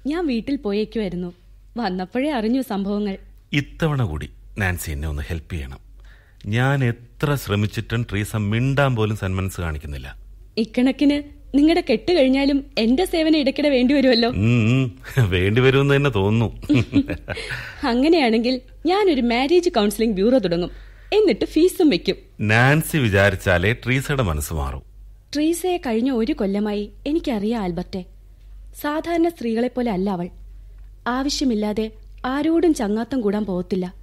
[0.06, 1.30] ഞാൻ വീട്ടിൽ പോയേക്കുമായിരുന്നു
[1.78, 3.16] വന്നപ്പോഴേ അറിഞ്ഞു സംഭവങ്ങൾ.
[3.54, 5.82] ഇത്തവണ കൂടി നാൻസി എന്നെ ഒന്ന് ഹെൽപ്പ് ചെയ്യണം.
[6.46, 10.08] ഞാൻ എത്ര ശ്രമിച്ചിട്ടും ട്രീസ മിണ്ടാൻ പോലും സന്മനസ് കാണിക്കുന്നില്ല.
[10.58, 11.18] ഇക്കണക്കിന്
[11.56, 14.30] നിങ്ങളുടെ കെട്ട് കഴിഞ്ഞാലും എന്റെ സേവനം ഇടയ്ക്കിടെ വേണ്ടി വരുമല്ലോ.
[14.30, 14.86] ഉം, ഉം,
[15.30, 16.48] വേണ്ടി വരുമെന്ന് തന്നെ തോന്നുന്നു.
[17.84, 20.72] അങ്ങനെയാണെങ്കിൽ ഞാനൊരു മാരേജ് കൗൺസിലിംഗ് ബ്യൂറോ തുടങ്ങും.
[21.14, 22.16] എന്നിട്ട് ഫീസും വെക്കും.
[22.40, 24.82] നാൻസി വിചാരിച്ചാലേ ട്രീസയുടെ മനസ്സ് മാറും.
[25.36, 28.06] ട്രീസയെ കഴിഞ്ഞ ഒരു കൊല്ലമായി എനിക്കറിയാം ആൽബർട്ടെ.
[28.82, 30.30] സാധാരണ സ്ത്രീകളെ പോലെ അല്ല അവൾ.
[31.08, 31.92] ആവശ്യമില്ലാതെ
[32.26, 33.94] ആരോടും ചങ്ങാത്തം കൂടാൻ പോകത്തില്ല.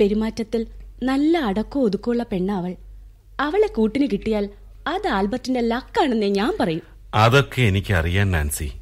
[0.00, 0.66] പെരുമാറ്റത്തിൽ
[1.02, 2.76] നല്ല അടക്കോ ഒതുക്കമുള്ള പെണ്ണ അവൾ
[3.40, 4.48] അവളെ കൂട്ടിന് കിട്ടിയാൽ
[4.86, 6.82] അത് ആൽബർട്ടിന്റെ ലക്കാണെന്നേ ഞാൻ പറയും.
[7.14, 8.72] അതൊക്കെ എനിക്ക് അറിയാൻ നാൻസി.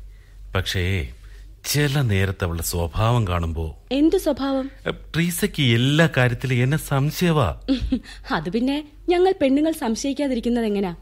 [0.55, 1.09] പക്ഷേ
[1.65, 4.71] ചില നേരത്തെ അവളുടെ സ്വഭാവം കാണുമ്പോ എന്ത് സ്വഭാവം?
[5.15, 7.61] ട്രീസയ്ക്ക് എല്ലാ കാര്യത്തിലും എന്നെ സംശയവാ.
[8.33, 10.95] അത് പിന്നെ ഞങ്ങൾ പെണ്ണുങ്ങൾ സംശയിക്കാതിരിക്കുന്നത് എങ്ങനാ?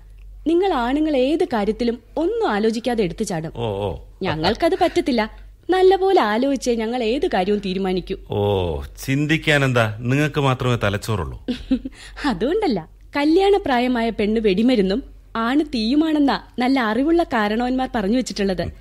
[0.47, 3.53] നിങ്ങൾ ആണുങ്ങൾ ഏത് കാര്യത്തിലും ഒന്നും ആലോചിക്കാതെ എടുത്തു ചാടും.
[3.57, 3.99] ഓ ഓ.
[4.23, 5.47] ഞങ്ങൾക്കത് പറ്റത്തില്ല.
[5.71, 8.17] നല്ലപോലെ ആലോചിച്ചേ ഞങ്ങൾ ഏത് കാര്യവും തീരുമാനിക്കൂ.
[8.31, 11.39] ഓ ചിന്തിക്കാൻ എന്താ നിങ്ങൾക്ക് മാത്രമേ തലച്ചോറുള്ളൂ.
[12.27, 12.89] അതുകൊണ്ടല്ല.
[13.17, 18.73] കല്യാണപ്രായമായ പെണ്ണ് വെടിമരുന്നും ആണ് തീയുമാണെന്നാ നല്ല അറിവുള്ള കാരണവന്മാർ പറഞ്ഞു വെച്ചിട്ടുള്ളത്.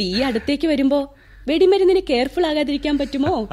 [0.00, 1.14] തീ അടുത്തേക്ക് വരുമ്പോ
[1.48, 3.48] വെടിമരുന്നിന് കെയർഫുൾ ആകാതിരിക്കാൻ പറ്റുമോ?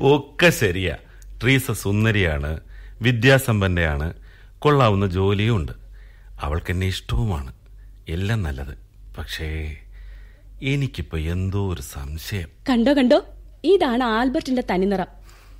[0.00, 0.96] ഒക്കെ ശരിയാ.
[1.42, 2.60] ട്രീസ സുന്ദരിയാണ്
[3.02, 4.12] വിദ്യാസമ്പന്നയാണ്
[4.58, 5.72] കൊള്ളാവുന്ന ജോലിയും ഉണ്ട്.
[6.40, 7.52] അവൾക്ക് എന്നെ ഇഷ്ടവുമാണ്.
[8.08, 8.78] എല്ലാം നല്ലത്.
[9.18, 9.76] പക്ഷേ
[10.62, 12.48] എനിക്കിപ്പോ എന്തോ ഒരു സംശയം.
[12.68, 13.24] കണ്ടോ കണ്ടോ?
[13.64, 15.06] ഇതാണ് ആൽബർട്ടിന്റെ തനിനിറം.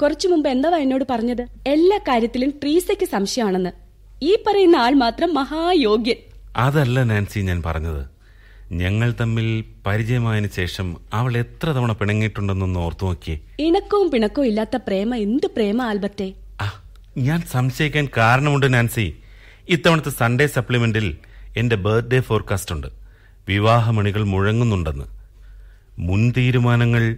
[0.03, 1.47] കുറച്ചു മുമ്പ് എന്താ എന്നോട് പറഞ്ഞത്?
[1.67, 3.92] എല്ലാ കാര്യത്തിലും ട്രീസയ്ക്ക് സംശയമാണെന്ന്.
[4.23, 6.17] ഈ പറയുന്ന ആൾ മാത്രം മഹായോഗ്യൻ.
[6.57, 8.07] അതല്ല നാൻസി ഞാൻ പറഞ്ഞത്.
[8.73, 13.41] ഞങ്ങൾ തമ്മിൽ പരിചയമായതിനു ശേഷം അവൾ എത്ര തവണ പിണങ്ങിയിട്ടുണ്ടെന്നൊന്ന് ഓർത്തു നോക്കിയേ.
[13.59, 16.33] ഇണക്കവും പിണക്കവും ഇല്ലാത്ത പ്രേമ എന്ത് പ്രേമ ആൽബർട്ടെ?
[16.61, 16.83] ആ
[17.19, 19.17] ഞാൻ സംശയിക്കാൻ കാരണമുണ്ട് നാൻസി.
[19.69, 21.17] ഇത്തവണത്തെ സൺഡേ സപ്ലിമെന്റിൽ
[21.57, 22.87] എന്റെ ബർത്ത്ഡേ ഫോർകാസ്റ്റ് ഉണ്ട്.
[23.49, 25.05] വിവാഹമണികൾ മുഴങ്ങുന്നുണ്ടെന്ന്.
[25.99, 27.17] മുൻ തീരുമാനങ്ങൾ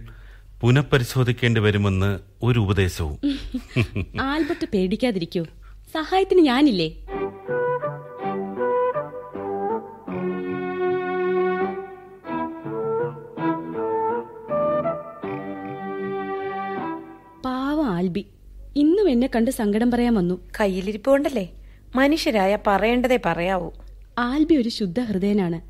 [0.61, 3.19] പുനഃപരിശോധിക്കേണ്ടി വരുമെന്ന് ഒരു ഉപദേശവും.
[4.21, 5.45] ആൽബർട്ട് പേടിക്കാതിരിക്കൂ.
[5.95, 6.89] സഹായത്തിന് ഞാനില്ലേ?
[17.45, 18.25] പാവം ആൽബി.
[18.75, 20.47] ഇന്നും എന്നെ കണ്ട് സങ്കടം പറയാൻ വന്നു.
[20.59, 21.53] കയ്യിലിരിപ്പ് കൊണ്ടല്ലേ
[21.95, 23.71] മനുഷ്യരായ പറയേണ്ടതേ പറയാവൂ.
[24.17, 25.61] ആൽബി ഒരു ശുദ്ധ ഹൃദയനാണ്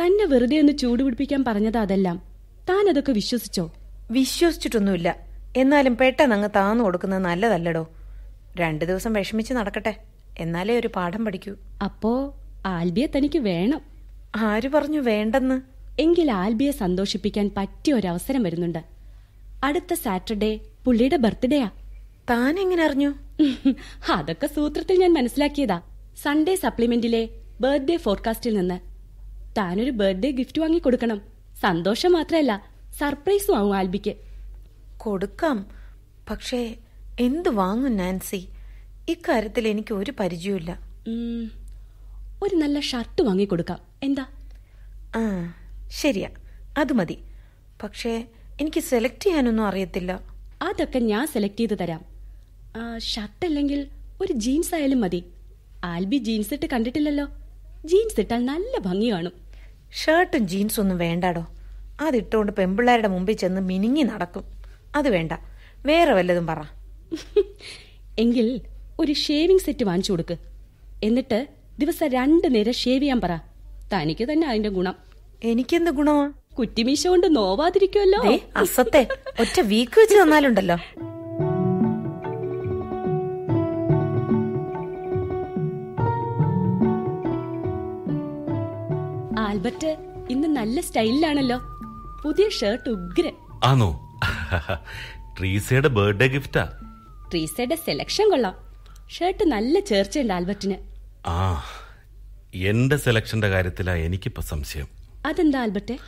[0.00, 2.22] തന്നെ വെറുതെ ഒന്ന് ചൂടുപിടിപ്പിക്കാൻ പറഞ്ഞത് അതെല്ലാം.
[2.68, 3.72] താൻ അതൊക്കെ വിശ്വസിച്ചോ?
[4.10, 5.16] വിശ്വസിച്ചിട്ടൊന്നുമില്ല.
[5.56, 7.88] എന്നാലും പെട്ടെന്ന് അങ്ങ് താന്നു കൊടുക്കുന്നത് നല്ലതല്ലടോ.
[8.58, 9.96] രണ്ടു ദിവസം വിഷമിച്ച് നടക്കട്ടെ.
[10.38, 11.54] എന്നാലേ ഒരു പാഠം പഠിക്കൂ.
[11.84, 12.34] അപ്പോ
[12.66, 13.80] ആൽബിയെ തനിക്ക് വേണം.
[14.36, 15.60] ആര് പറഞ്ഞു വേണ്ടെന്ന്?
[16.00, 18.84] എങ്കിൽ ആൽബിയെ സന്തോഷിപ്പിക്കാൻ പറ്റിയ ഒരു അവസരം വരുന്നുണ്ട്.
[19.64, 21.70] അടുത്ത സാറ്റർഡേ പുള്ളിയുടെ ബർത്ത്ഡേയാ.
[22.30, 23.14] താൻ എങ്ങനെ അറിഞ്ഞു
[24.12, 25.80] അതൊക്കെ സൂത്രത്തിൽ ഞാൻ മനസ്സിലാക്കിയതാ.
[26.22, 27.28] സൺഡേ സപ്ലിമെന്റിലെ
[27.60, 28.80] ബർത്ത്ഡേ ഫോർകാസ്റ്റിൽ നിന്ന്.
[29.58, 31.20] താനൊരു ബർത്ത്ഡേ ഗിഫ്റ്റ് വാങ്ങി കൊടുക്കണം.
[31.60, 32.66] സന്തോഷം മാത്രമല്ല
[32.98, 34.14] സർപ്രൈസും ആവും ആൽബിക്ക്.
[34.96, 35.66] കൊടുക്കാം.
[36.30, 36.74] പക്ഷേ
[37.18, 38.48] എന്തു വാങ്ങും നാൻസി?
[39.08, 40.72] ഇക്കാര്യത്തിൽ എനിക്ക് ഒരു പരിചയമില്ല
[42.42, 44.26] ഒരു നല്ല ഷർട്ട് വാങ്ങി കൊടുക്കാം എന്താ?
[45.16, 45.54] ആ
[45.90, 46.30] ശരിയാ.
[46.78, 47.18] അത് മതി.
[47.82, 48.28] പക്ഷേ
[48.60, 50.12] എനിക്ക് സെലക്ട് ചെയ്യാനൊന്നും അറിയത്തില്ല.
[50.62, 52.02] അതൊക്കെ ഞാൻ സെലക്ട് ചെയ്ത് തരാം.
[52.98, 53.88] ഷർട്ട് അല്ലെങ്കിൽ
[54.20, 55.24] ഒരു ജീൻസ് ആയാലും മതി.
[55.84, 57.26] ആൽബി ജീൻസ് ഇട്ട് കണ്ടിട്ടില്ലല്ലോ.
[57.84, 59.32] ജീൻസ് ഇട്ടാൽ നല്ല ഭംഗി കാണും.
[59.92, 61.46] ഷർട്ടും ജീൻസും ഒന്നും വേണ്ടാടോ?
[62.00, 64.44] അതിട്ടുകൊണ്ട് പെമ്പിള്ളേരുടെ മുമ്പിൽ ചെന്ന് മിനിങ്ങി നടക്കും.
[64.96, 65.32] അത് വേണ്ട.
[65.86, 66.77] വേറെ വല്ലതും പറ.
[68.18, 68.60] എങ്കിൽ
[69.00, 70.36] ഒരു ഷേവിംഗ് സെറ്റ് വാങ്ങിച്ചു കൊടുക്ക്.
[71.02, 71.46] എന്നിട്ട്
[71.78, 73.38] ദിവസം രണ്ട് നേരം ഷേവ് ചെയ്യാൻ പറ.
[73.92, 74.94] തനിക്ക് തന്നെ അതിന്റെ ഗുണം.
[75.44, 76.32] എനിക്കെന്ത് ഗുണമാ?
[76.58, 79.08] കുറ്റിമീശ കൊണ്ട് നോവാതിരിക്കുമല്ലോ അസത്തെ
[79.40, 80.76] ഒറ്റ വീക്ക് വെച്ച് തന്നാലുണ്ടല്ലോ.
[89.40, 89.96] ആൽബർട്ട്
[90.30, 91.60] ഇന്ന് നല്ല സ്റ്റൈലിലാണല്ലോ.
[92.24, 93.32] പുതിയ ഷർട്ട് ഉഗ്രൻ.
[93.64, 94.18] ആണോ
[95.38, 96.72] ട്രീസയുടെ ബർത്ത്ഡേ ഗിഫ്റ്റാ
[97.30, 98.54] ട്രീസയുടെ സെലക്ഷൻ കൊള്ളാം.
[99.10, 100.74] ഷർട്ട് നല്ല ചേർച്ചയുണ്ട് ആൽബർട്ടിന്.
[101.26, 101.62] ആ
[102.54, 104.88] എന്റെ സെലക്ഷന്റെ കാര്യത്തിലാ എനിക്കിപ്പോ സംശയം.
[105.26, 105.98] അതെന്താ ആൽബർട്ടെ?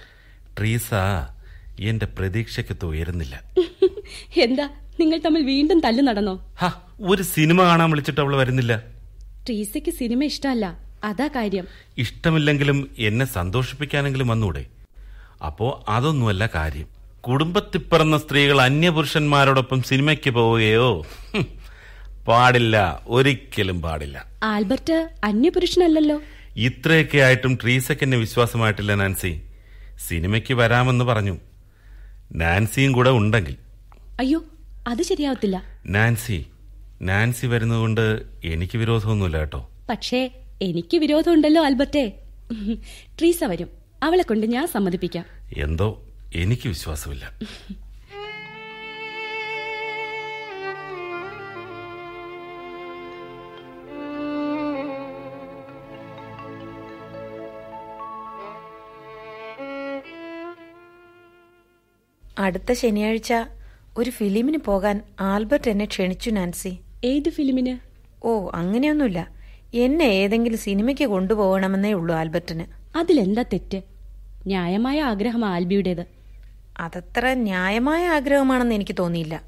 [0.58, 0.90] ട്രീസ
[1.80, 3.42] എന്റെ പ്രതീക്ഷയ്ക്ക് ഉയരുന്നില്ല.
[4.36, 4.68] എന്താ
[5.00, 6.54] നിങ്ങൾ തമ്മിൽ വീണ്ടും തല്ലു നടന്നോ?
[7.00, 8.82] ഒരു സിനിമ കാണാൻ വിളിച്ചിട്ട് അവൾ വരുന്നില്ല.
[9.46, 10.78] ട്രീസയ്ക്ക് സിനിമ ഇഷ്ടമല്ല.
[11.04, 11.66] അതാ കാര്യം.
[11.98, 14.66] ഇഷ്ടമില്ലെങ്കിലും എന്നെ സന്തോഷിപ്പിക്കാനെങ്കിലും വന്നൂടെ.
[15.46, 16.99] അപ്പോ അതൊന്നുമല്ല കാര്യം.
[17.20, 21.06] കുടുംബത്തിൽ പിറന്ന സ്ത്രീകൾ അന്യപുരുഷന്മാരോടൊപ്പം സിനിമയ്ക്ക് പോവുകയോ?
[22.28, 23.02] പാടില്ല.
[23.06, 24.26] ഒരിക്കലും പാടില്ല.
[24.42, 26.20] ആൽബർട്ട് അന്യപുരുഷനല്ലല്ലോ.
[26.56, 29.42] ഇത്രയൊക്കെ ആയിട്ടും ട്രീസയ്ക്ക് എന്നെ വിശ്വാസമായിട്ടില്ല നാൻസി.
[30.08, 31.38] സിനിമയ്ക്ക് വരാമെന്ന് പറഞ്ഞു.
[32.32, 33.56] നാൻസിയും കൂടെ ഉണ്ടെങ്കിൽ.
[34.20, 34.44] അയ്യോ
[34.88, 35.62] അത് ശരിയാവത്തില്ല.
[35.86, 36.46] നാൻസി
[37.02, 39.70] നാൻസി വരുന്നതുകൊണ്ട് എനിക്ക് വിരോധമൊന്നുമില്ല കേട്ടോ.
[39.88, 40.30] പക്ഷേ
[40.62, 42.12] എനിക്ക് വിരോധമുണ്ടല്ലോ ആൽബർട്ടെ.
[43.18, 43.68] ട്രീസ വരും.
[44.02, 45.24] അവളെ കൊണ്ട് ഞാൻ സമ്മതിപ്പിക്കാം.
[45.56, 46.02] എന്തോ
[46.34, 47.38] എനിക്ക് വിശ്വാസമില്ല.
[62.38, 63.34] അടുത്ത ശനിയാഴ്ച
[63.96, 66.78] ഒരു ഫിലിമിന് പോകാൻ ആൽബർട്ട് എന്നെ ക്ഷണിച്ചു നാൻസി.
[67.04, 67.78] ഏത് ഫിലിമിന്?
[68.24, 69.28] ഓ അങ്ങനെയൊന്നുമില്ല.
[69.74, 72.64] എന്നെ ഏതെങ്കിലും സിനിമയ്ക്ക് കൊണ്ടുപോകണമെന്നേ ഉള്ളൂ ആൽബർട്ടിന്.
[72.98, 73.82] അതിലെന്താ തെറ്റ്?
[74.46, 76.19] ന്യായമായ ആഗ്രഹം ആൽബിയുടേത്.
[76.78, 79.42] അതത്ര ന്യായമായ ആഗ്രഹമാണെന്ന് എനിക്ക് തോന്നിയില്ല.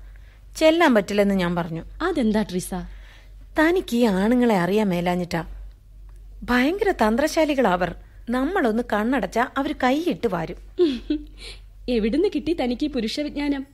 [0.56, 1.84] ചെല്ലാൻ പറ്റില്ലെന്ന് ഞാൻ പറഞ്ഞു.
[2.02, 2.74] അതെന്താ ട്രീസ?
[3.60, 5.44] തനിക്ക് ഈ ആണുങ്ങളെ അറിയാൻ മേലാഞ്ഞിട്ടാ.
[6.42, 7.94] ഭയങ്കര തന്ത്രശാലികളവർ
[8.30, 10.56] നമ്മളൊന്ന് കണ്ണടച്ച അവർ കൈയിട്ട് വാരും.
[11.88, 13.66] എവിടുന്ന് കിട്ടി തനിക്ക് ഈ പുരുഷ വിജ്ഞാനം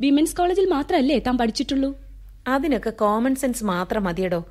[0.00, 1.98] വിമൻസ് കോളേജിൽ മാത്രമല്ലേ താൻ പഠിച്ചിട്ടുള്ളൂ?
[2.48, 4.44] അതിനൊക്കെ കോമൺ സെൻസ് മാത്രം മതിയടോ.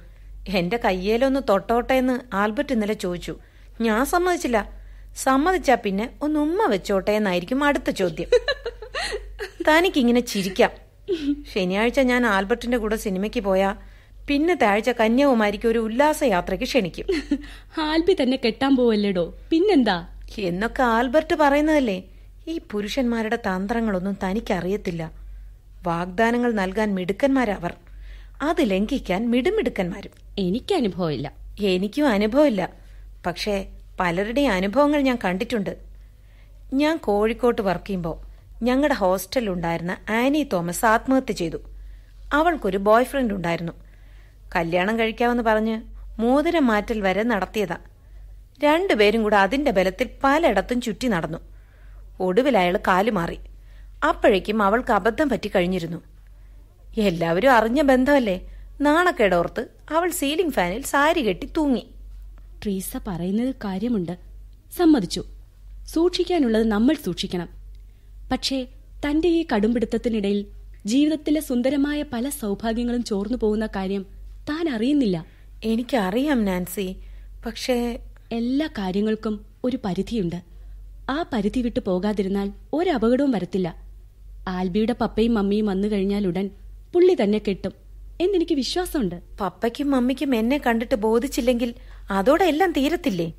[0.47, 3.37] എന്റെ കയ്യേലൊന്ന് തൊട്ടോട്ടെ എന്ന് ആൽബർട്ട് ഇന്നലെ ചോദിച്ചു.
[3.81, 4.82] ഞാൻ സമ്മതിച്ചില്ല.
[5.15, 8.27] സമ്മതിച്ചാ പിന്നെ ഒന്ന് ഉമ്മ വെച്ചോട്ടെ എന്നായിരിക്കും അടുത്ത ചോദ്യം.
[9.69, 10.69] തനിക്കിങ്ങനെ ചിരിക്കാം.
[11.53, 13.75] ശനിയാഴ്ച ഞാൻ ആൽബർട്ടിന്റെ കൂടെ സിനിമയ്ക്ക് പോയാ
[14.27, 17.05] പിന്നത്തെ ആഴ്ച കന്യാകുമാരിക്ക് ഒരു ഉല്ലാസ യാത്രയ്ക്ക് ക്ഷണിക്കും.
[17.81, 19.35] ആൽബി തന്നെ കെട്ടാൻ പോവല്ലേടോ?
[19.49, 20.07] പിന്നെന്താ?
[20.37, 22.03] എന്നൊക്കെ ആൽബർട്ട് പറയുന്നതല്ലേ.
[22.47, 25.11] ഈ പുരുഷന്മാരുടെ തന്ത്രങ്ങളൊന്നും തനിക്കറിയത്തില്ല.
[25.83, 27.73] വാഗ്ദാനങ്ങൾ നൽകാൻ മിടുക്കന്മാരവർ
[28.41, 30.11] അത് ലംഘിക്കാൻ മിടുമിടുക്കന്മാരും.
[30.37, 32.73] എനിക്ക് അനുഭവമില്ല എനിക്കും അനുഭവമില്ല.
[33.25, 33.65] പക്ഷേ
[33.99, 35.77] പലരുടെയും അനുഭവങ്ങൾ ഞാൻ കണ്ടിട്ടുണ്ട്.
[36.73, 38.33] ഞാൻ കോഴിക്കോട്ട് വർക്ക് ചെയ്യുമ്പോൾ
[38.63, 41.57] ഞങ്ങളുടെ ഹോസ്റ്റലിലുണ്ടായിരുന്ന ആനി തോമസ് ആത്മഹത്യ ചെയ്തു.
[42.33, 43.73] അവൾക്കൊരു ബോയ് ഫ്രണ്ട് ഉണ്ടായിരുന്നു.
[44.55, 45.81] കല്യാണം കഴിക്കാമെന്ന് പറഞ്ഞ്
[46.21, 47.77] മോതിരം മാറ്റൽ വരെ നടത്തിയതാ.
[48.63, 51.37] രണ്ടുപേരും കൂടെ അതിന്റെ ബലത്തിൽ പലയിടത്തും ചുറ്റി നടന്നു.
[52.19, 53.39] ഒടുവിൽ അയാൾ കാലുമാറി
[54.09, 55.97] അപ്പോഴേക്കും അവൾക്ക് അബദ്ധം പറ്റി കഴിഞ്ഞിരുന്നു.
[56.97, 58.49] എല്ലാവരും അറിഞ്ഞ ബന്ധമല്ലേ?
[58.81, 61.87] നാണക്കേടോർത്ത് അവൾ സീലിംഗ് ഫാനിൽ സാരി കെട്ടി തൂങ്ങി.
[62.63, 64.17] ട്രീസ പറയുന്നത് കാര്യമുണ്ട്.
[64.77, 65.23] സമ്മതിച്ചു.
[65.85, 67.49] സൂക്ഷിക്കാനുള്ളത് നമ്മൾ സൂക്ഷിക്കണം.
[68.31, 68.67] പക്ഷേ
[69.05, 70.45] തന്റെ ഈ കടുംപിടുത്തത്തിനിടയിൽ
[70.85, 74.05] ജീവിതത്തിലെ സുന്ദരമായ പല സൗഭാഗ്യങ്ങളും ചോർന്നു പോകുന്ന കാര്യം
[74.49, 75.25] താൻ അറിയുന്നില്ല.
[75.63, 76.95] എനിക്കറിയാം നാൻസി.
[77.45, 77.99] പക്ഷേ
[78.31, 80.41] എല്ലാ കാര്യങ്ങൾക്കും ഒരു പരിധിയുണ്ട്.
[81.09, 83.75] ആ പരിധി വിട്ടു പോകാതിരുന്നാൽ ഒരു അപകടവും വരത്തില്ല.
[84.47, 86.49] ആൽബിയുടെ പപ്പയും മമ്മിയും വന്നു കഴിഞ്ഞാൽ ഉടൻ
[86.93, 87.82] പുള്ളി തന്നെ കെട്ടും.
[88.21, 89.21] എന്നെനിക്ക് വിശ്വാസമുണ്ട്.
[89.41, 91.75] പപ്പയ്ക്കും മമ്മിക്കും എന്നെ കണ്ടിട്ട് ബോധിച്ചില്ലെങ്കിൽ
[92.11, 93.33] അതോടെ എല്ലാം തീരത്തില്ലേ?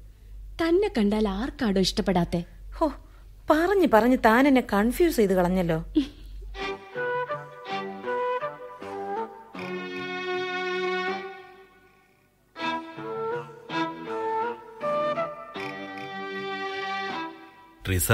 [0.63, 2.45] തന്നെ കണ്ടാൽ ആർക്കാടോ ഇഷ്ടപ്പെടാത്തെ?
[2.75, 2.93] ഹോ
[3.51, 5.85] പറഞ്ഞു പറഞ്ഞു താൻ എന്നെ കൺഫ്യൂസ് ചെയ്ത് കളഞ്ഞല്ലോ.
[17.87, 18.13] ട്രീസ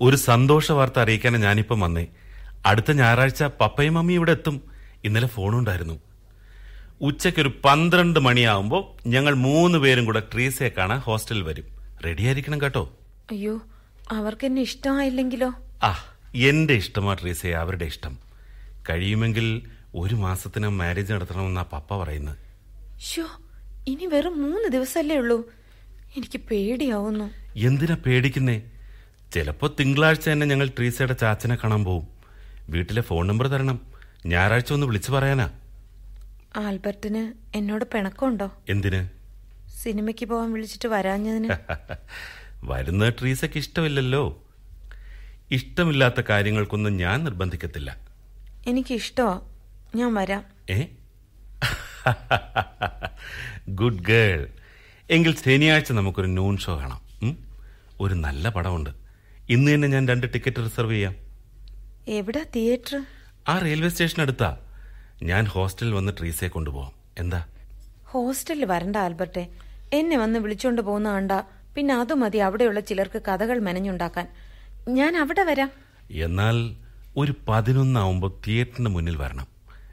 [0.00, 2.06] ഒരു സന്തോഷ വാർത്ത അറിയിക്കാനാണ് ഞാനിപ്പം വന്നേ.
[2.66, 4.73] അടുത്ത ഞായറാഴ്ച പപ്പയും മമ്മിയും ഇവിടെ എത്തും.
[5.04, 6.00] ഇന്നലെ ഫോണുണ്ടായിരുന്നു.
[7.00, 11.64] ഉച്ചയ്ക്കൊരു പന്ത്രണ്ട് മണിയാവുമ്പോൾ ഞങ്ങൾ മൂന്ന് പേരും കൂടെ ട്രീസയെ കാണാൻ ഹോസ്റ്റലിൽ വരും.
[12.04, 12.98] റെഡിയായിരിക്കണം കേട്ടോ.
[13.30, 13.62] അയ്യോ
[14.10, 15.52] അവർക്ക് എന്നെ ഇഷ്ടമായില്ലെങ്കിലോ?
[15.82, 15.96] ആ
[16.34, 18.18] എന്റെ ഇഷ്ടമാ ട്രീസയെ അവരുടെ ഇഷ്ടം.
[18.90, 22.36] കഴിയുമെങ്കിൽ ഒരു മാസത്തിന് മാരേജ് നടത്തണമെന്നാ പപ്പ പറയുന്നത്.
[23.00, 23.24] ഷോ
[23.86, 25.52] ഇനി വെറും മൂന്ന് ദിവസമല്ലേ ഉള്ളൂ.
[26.16, 27.30] എനിക്ക് പേടിയാവുന്നു.
[27.56, 28.62] എന്തിനാ പേടിക്കുന്നേ?
[29.34, 32.08] ചിലപ്പോ തിങ്കളാഴ്ച തന്നെ ഞങ്ങൾ ട്രീസയുടെ ചാച്ചനെ കാണാൻ പോവും.
[32.68, 33.93] വീട്ടിലെ ഫോൺ നമ്പർ തരണം.
[34.26, 35.50] ഞായറാഴ്ച ഒന്ന് വിളിച്ചു പറയാനാ.
[36.56, 38.52] ആൽബർട്ടിന് എന്നോട് പിണക്കമുണ്ടോ?
[38.68, 39.08] എന്തിന്?
[39.70, 41.48] സിനിമയ്ക്ക് പോകാൻ വിളിച്ചിട്ട് വരാഞ്ഞതിന്.
[42.64, 44.42] വരുന്ന ട്രീസയ്ക്ക് ഇഷ്ടമില്ലല്ലോ.
[45.50, 47.96] ഇഷ്ടമില്ലാത്ത കാര്യങ്ങൾക്കൊന്നും ഞാൻ നിർബന്ധിക്കത്തില്ല.
[48.66, 49.50] എനിക്ക് ഇഷ്ടോ
[49.94, 50.44] ഞാൻ വരാം.
[50.70, 50.82] ഏ?
[53.68, 54.48] Good girl.
[55.10, 57.04] എങ്കിൽ ശനിയാഴ്ച നമുക്കൊരു നൂൺ ഷോ കാണാം.
[58.00, 58.90] ഒരു നല്ല പടമുണ്ട്.
[59.48, 61.14] ഇന്ന് തന്നെ ഞാൻ രണ്ട് ടിക്കറ്റ് റിസർവ് ചെയ്യാം.
[62.08, 63.04] എവിടെ തിയേറ്റർ?
[63.48, 64.56] ആ റെയിൽവേ സ്റ്റേഷൻ അടുത്താ.
[65.22, 66.92] ഞാൻ ഹോസ്റ്റലിൽ വന്ന് ട്രീസയെ കൊണ്ടുപോവാം.
[67.18, 67.44] എന്താ?
[68.04, 69.48] ഹോസ്റ്റലിൽ വരണ്ട ആൽബർട്ടെ.
[69.92, 71.32] എന്നെ വന്ന് വിളിച്ചോണ്ട് പോകുന്ന കണ്ട
[71.74, 74.28] പിന്നെ അത് മതി അവിടെയുള്ള ചിലർക്ക് കഥകൾ മെനഞ്ഞുണ്ടാക്കാൻ.
[74.88, 75.70] ഞാൻ അവിടെ വരാം.
[76.10, 76.76] എന്നാൽ
[77.16, 79.46] ഒരു പതിനൊന്നാവുമ്പോൾ തിയേറ്ററിന് മുന്നിൽ വരണം.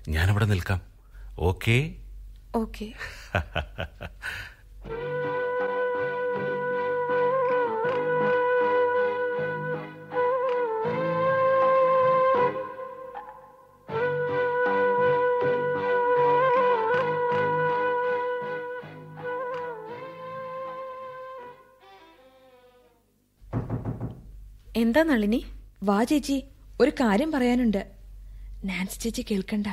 [0.07, 0.81] ഞാൻ അവിടെ നിൽക്കാം.
[1.39, 1.95] ഓക്കേ?
[2.55, 2.93] ഓക്കെ.
[24.75, 25.45] എന്താ നളിനി?
[25.83, 26.43] വാ ചേച്ചി.
[26.81, 27.87] ഒരു കാര്യം പറയാനുണ്ട്.
[28.65, 29.67] നാൻസി ചേച്ചി കേൾക്കണ്ട.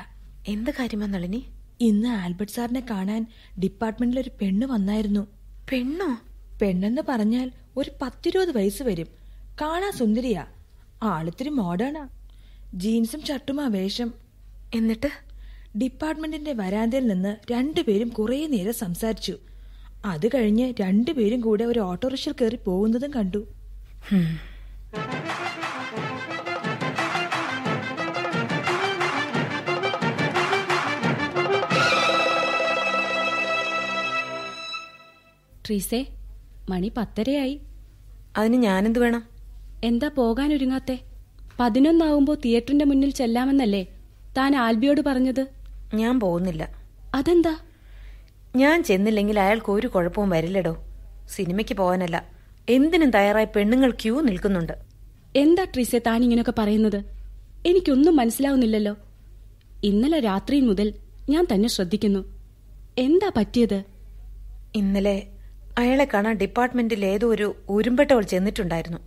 [0.49, 1.47] എന്ത് കാര്യമാ നളിനി?
[1.81, 3.27] ഇന്ന് ആൽബർട്ട് സാറിനെ കാണാൻ
[3.59, 5.27] ഡിപ്പാർട്ട്മെന്റിൽ ഒരു പെണ്ണ് വന്നായിരുന്നു.
[5.73, 6.19] പെണ്ണോ?
[6.63, 9.07] പെണ്ണെന്ന് പറഞ്ഞാൽ ഒരു പത്തിരുപത് വയസ്സ് വരും.
[9.61, 10.47] കാണാൻ സുന്ദരിയാ.
[11.03, 12.09] ആളിത്തിരി മോഡേണാ.
[12.75, 14.13] ജീൻസും ഷർട്ടുമാ വേഷം.
[14.75, 15.09] എന്നിട്ട്?
[15.79, 19.39] ഡിപ്പാർട്ട്മെന്റിന്റെ വരാന്തയിൽ നിന്ന് രണ്ടുപേരും കുറേ നേരം സംസാരിച്ചു.
[20.05, 23.47] അത് കഴിഞ്ഞ് രണ്ടുപേരും കൂടെ ഒരു ഓട്ടോറിക്ഷയിൽ കയറി പോകുന്നതും കണ്ടു.
[24.89, 25.01] ട്രീസേ
[36.69, 37.61] മണി പത്തരയായി.
[38.37, 39.23] അതിന് ഞാനെന്ത് വേണം?
[39.85, 40.99] എന്താ പോകാൻ ഒരുങ്ങാത്തെ
[41.61, 43.87] പതിനൊന്നാവുമ്പോ തിയേറ്ററിന്റെ മുന്നിൽ ചെല്ലാമെന്നല്ലേ
[44.37, 45.47] താൻ ആൽബിയോട് പറഞ്ഞത്?
[45.95, 46.69] ഞാൻ പോകുന്നില്ല.
[47.15, 47.59] അതെന്താ?
[48.57, 50.85] ഞാൻ ചെന്നില്ലെങ്കിൽ അയാൾക്ക് ഒരു കുഴപ്പവും വരില്ലടോ.
[51.29, 52.38] സിനിമയ്ക്ക് പോകാനല്ല.
[52.69, 54.73] എന്തിനും തയ്യാറായി പെണ്ണുങ്ങൾ ക്യൂ നിൽക്കുന്നുണ്ട്.
[55.37, 57.03] എന്താ ട്രീസെ താൻ ഇങ്ങനെയൊക്കെ പറയുന്നത്?
[57.67, 58.97] എനിക്കൊന്നും മനസ്സിലാവുന്നില്ലല്ലോ.
[59.85, 60.95] ഇന്നലെ രാത്രി മുതൽ
[61.31, 62.39] ഞാൻ തന്നെ ശ്രദ്ധിക്കുന്നു.
[62.99, 63.83] എന്താ പറ്റിയത്?
[64.75, 65.27] ഇന്നലെ
[65.79, 68.99] അയാളെ കാണാൻ ഡിപ്പാർട്ട്മെന്റിൽ ഏതോ ഒരു ഉരുമ്പെട്ടവൾ ചെന്നിട്ടുണ്ടായിരുന്നു.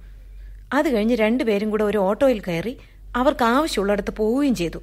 [0.74, 2.78] അത് കഴിഞ്ഞ് രണ്ടുപേരും കൂടെ ഒരു ഓട്ടോയിൽ കയറി
[3.16, 4.80] അവർക്ക് ആവശ്യമുള്ളിടത്ത് പോവുകയും ചെയ്തു.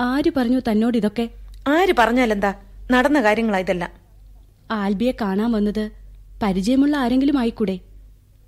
[0.00, 1.28] ആര് പറഞ്ഞു തന്നോട് ഇതൊക്കെ?
[1.68, 2.54] ആര് പറഞ്ഞാലെന്താ?
[2.90, 3.90] നടന്ന കാര്യങ്ങളാ ഇതെല്ലാം.
[4.70, 5.90] ആൽബിയെ കാണാൻ വന്നത്
[6.42, 7.78] പരിചയമുള്ള ആരെങ്കിലും ആയിക്കൂടെ?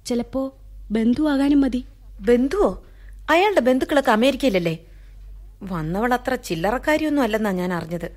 [0.06, 0.54] ചിലപ്പോ
[0.90, 1.84] ബന്ധുവാകാനും മതി.
[2.20, 2.84] ബന്ധുവോ?
[3.30, 4.78] അയാളുടെ ബന്ധുക്കളൊക്കെ അമേരിക്കയിലല്ലേ?
[5.62, 8.10] വന്നവൾ അത്ര ചില്ലറക്കാരിയൊന്നും അല്ലെന്നാ ഞാൻ അറിഞ്ഞത്.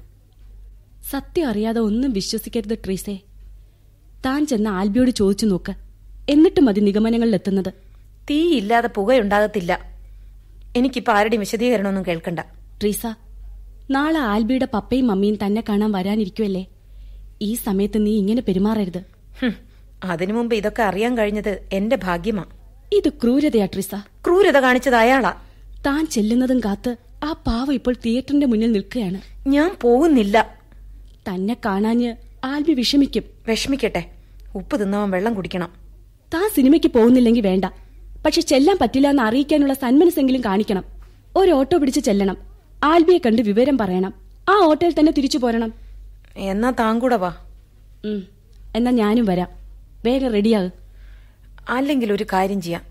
[1.09, 3.19] സത്യം അറിയാതെ ഒന്നും വിശ്വസിക്കരുത് ട്രീസേ.
[4.25, 5.73] താൻ ചെന്ന് ആൽബിയോട് ചോദിച്ചു നോക്ക്.
[6.29, 7.73] എന്നിട്ട് മതി നിഗമനങ്ങളിലെത്തുന്നത്
[8.29, 9.79] തീയില്ലാതെ പുകയുണ്ടാകത്തില്ല.
[10.77, 12.39] എനിക്കിപ്പോ ആരുടെയും വിശദീകരണമൊന്നും കേൾക്കണ്ട.
[12.81, 13.05] ട്രീസ
[13.91, 16.65] നാളെ ആൽബിയുടെ പപ്പയും മമ്മിയും തന്നെ കാണാൻ വരാനിരിക്കുമല്ലേ
[17.41, 19.03] ഈ സമയത്ത് നീ ഇങ്ങനെ പെരുമാറരുത്.
[20.03, 22.45] അതിനു മുമ്പ് ഇതൊക്കെ അറിയാൻ കഴിഞ്ഞത് എന്റെ ഭാഗ്യമാ.
[22.93, 25.33] ഇത് ക്രൂരതയാ ട്രിസ ക്രൂരത കാണിച്ചത് അയാളാ.
[25.85, 29.49] താൻ ചെല്ലുന്നതും കാത്ത് ആ പാവ ഇപ്പോൾ തിയേറ്ററിന്റെ മുന്നിൽ നിൽക്കുകയാണ്.
[29.49, 30.57] ഞാൻ പോകുന്നില്ല.
[31.29, 33.23] തന്നെ കാണാഞ്ഞ് ആൽബി വിഷമിക്കും.
[33.47, 34.09] വിഷമിക്കട്ടെ.
[34.55, 35.69] ഉപ്പ് തിന്നവൻ വെള്ളം കുടിക്കണം.
[36.33, 37.65] താൻ സിനിമയ്ക്ക് പോകുന്നില്ലെങ്കിൽ വേണ്ട.
[38.25, 40.83] പക്ഷെ ചെല്ലാൻ പറ്റില്ല എന്ന് അറിയിക്കാനുള്ള സന്മനസ്സെങ്കിലും കാണിക്കണം.
[41.35, 42.37] ഒരു ഓട്ടോ പിടിച്ച് ചെല്ലണം.
[42.83, 44.13] ആൽബിയെ കണ്ട് വിവരം പറയണം.
[44.49, 45.73] ആ ഓട്ടോയിൽ തന്നെ തിരിച്ചു പോരണം.
[46.37, 47.35] എന്നാ താൻ കൂടെ വാ.
[48.75, 49.66] എന്നാ ഞാനും വരാം.
[50.05, 50.71] വേഗം റെഡിയാകും.
[51.69, 52.81] അല്ലെങ്കിൽ ഒരു കാര്യം ചെയ്യാം.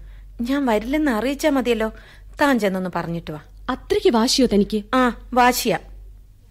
[0.40, 1.92] ഞാൻ വരില്ലെന്ന് അറിയിച്ചാ മതിയല്ലോ.
[2.40, 3.40] താൻ ചെന്നൊന്ന് പറഞ്ഞിട്ട് വാ.
[3.70, 4.82] അത്രയ്ക്ക് വാശിയോ തനിക്ക്?
[4.94, 5.78] ആ വാശിയാ.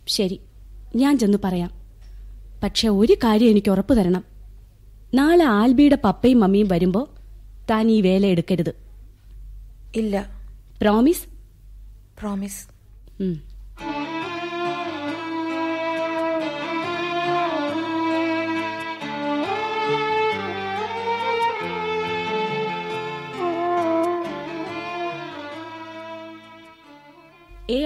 [0.07, 0.39] ശരി
[0.95, 1.71] ഞാൻ ചെന്ന് പറയാം.
[2.63, 4.23] പക്ഷെ ഒരു കാര്യം എനിക്ക് ഉറപ്പു തരണം.
[5.13, 7.09] നാളെ ആൽബിയുടെ പപ്പയും മമ്മിയും വരുമ്പോ
[7.69, 8.73] താൻ ഈ വേല എടുക്കരുത്.
[9.95, 10.25] ഇല്ല.
[10.81, 11.25] Promise
[12.19, 12.67] promise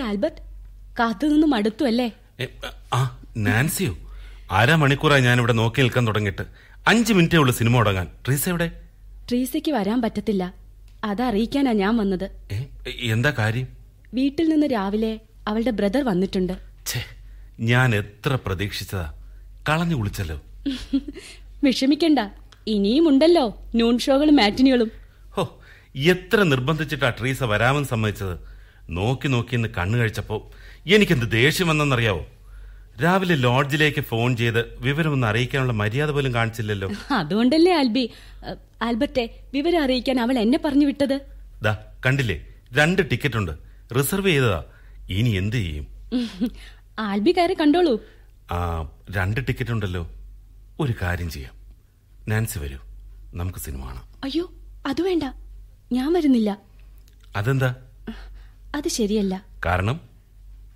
[0.10, 0.42] Albert?
[1.00, 2.12] കാത്തു നിന്ന് മടുത്തു അല്ലേ
[2.94, 3.98] ആ നാൻസിയോ.
[4.52, 6.42] അര മണിക്കൂറായി ഞാൻ ഇവിടെ നോക്കി നിൽക്കാൻ തുടങ്ങിയിട്ട്.
[6.88, 8.08] അഞ്ച് മിനിറ്റേ ഉള്ളൂ സിനിമ തുടങ്ങാൻ.
[8.26, 8.72] ട്രീസ എവിടെ?
[9.30, 10.54] ട്രീസയ്ക്ക് വരാൻ പറ്റത്തില്ല.
[11.04, 12.32] അതറിയിക്കാനാ ഞാൻ വന്നത്.
[12.88, 13.68] എന്താ കാര്യം?
[14.14, 16.54] വീട്ടിൽ നിന്ന് രാവിലെ അവളുടെ ബ്രദർ വന്നിട്ടുണ്ട്.
[17.60, 19.14] ഞാൻ എത്ര പ്രതീക്ഷിച്ചതാ.
[19.70, 20.42] കളഞ്ഞു കുളിച്ചല്ലോ.
[21.64, 22.20] വിഷമിക്കണ്ട.
[22.68, 23.64] ഇനിയും ഉണ്ടല്ലോ.
[23.76, 24.92] നൂൺ ഷോകളും മാറ്റിനികളും.
[25.30, 25.60] ഹോ
[25.96, 28.49] എത്ര നിർബന്ധിച്ചിട്ടാ ട്രീസ വരാമെന്ന് സമ്മതിച്ചത്.
[28.98, 30.38] നോക്കി നോക്കി ഇന്ന് കണ്ണു കഴിച്ചപ്പോ
[30.88, 32.24] എനിക്കെന്ത് ദേഷ്യം വന്നെന്നറിയാവോ?
[33.04, 36.88] രാവിലെ ലോഡ്ജിലേക്ക് ഫോൺ ചെയ്ത് വിവരമൊന്ന് അറിയിക്കാനുള്ള മര്യാദ പോലും കാണിച്ചില്ലല്ലോ.
[37.12, 38.04] അതുകൊണ്ടല്ലേ ആൽബി
[38.82, 41.16] ആൽബർട്ടെ വിവരം അറിയിക്കാൻ അവൾ എന്നെ പറഞ്ഞു വിട്ടത്?
[41.62, 41.74] ദാ
[42.06, 42.38] കണ്ടില്ലേ?
[42.74, 43.54] രണ്ട് ടിക്കറ്റ് ഉണ്ട്
[43.98, 44.64] റിസർവ് ചെയ്തതാ.
[45.10, 45.88] ഇനി എന്ത് ചെയ്യും?
[47.00, 47.94] ആൽബി കയറി കണ്ടോളൂ.
[48.52, 48.58] ആ
[49.18, 50.04] രണ്ട് ടിക്കറ്റ് ഉണ്ടല്ലോ
[50.80, 51.56] ഒരു കാര്യം ചെയ്യാം.
[52.28, 52.80] നാൻസി വരൂ.
[53.34, 54.06] നമുക്ക് സിനിമ കാണാം.
[54.24, 54.46] അയ്യോ
[54.86, 55.24] അത് വേണ്ട.
[55.92, 56.50] ഞാൻ വരുന്നില്ല.
[57.36, 57.76] അതെന്താ?
[58.76, 59.46] അത് ശരിയല്ല.
[59.66, 60.00] കാരണം?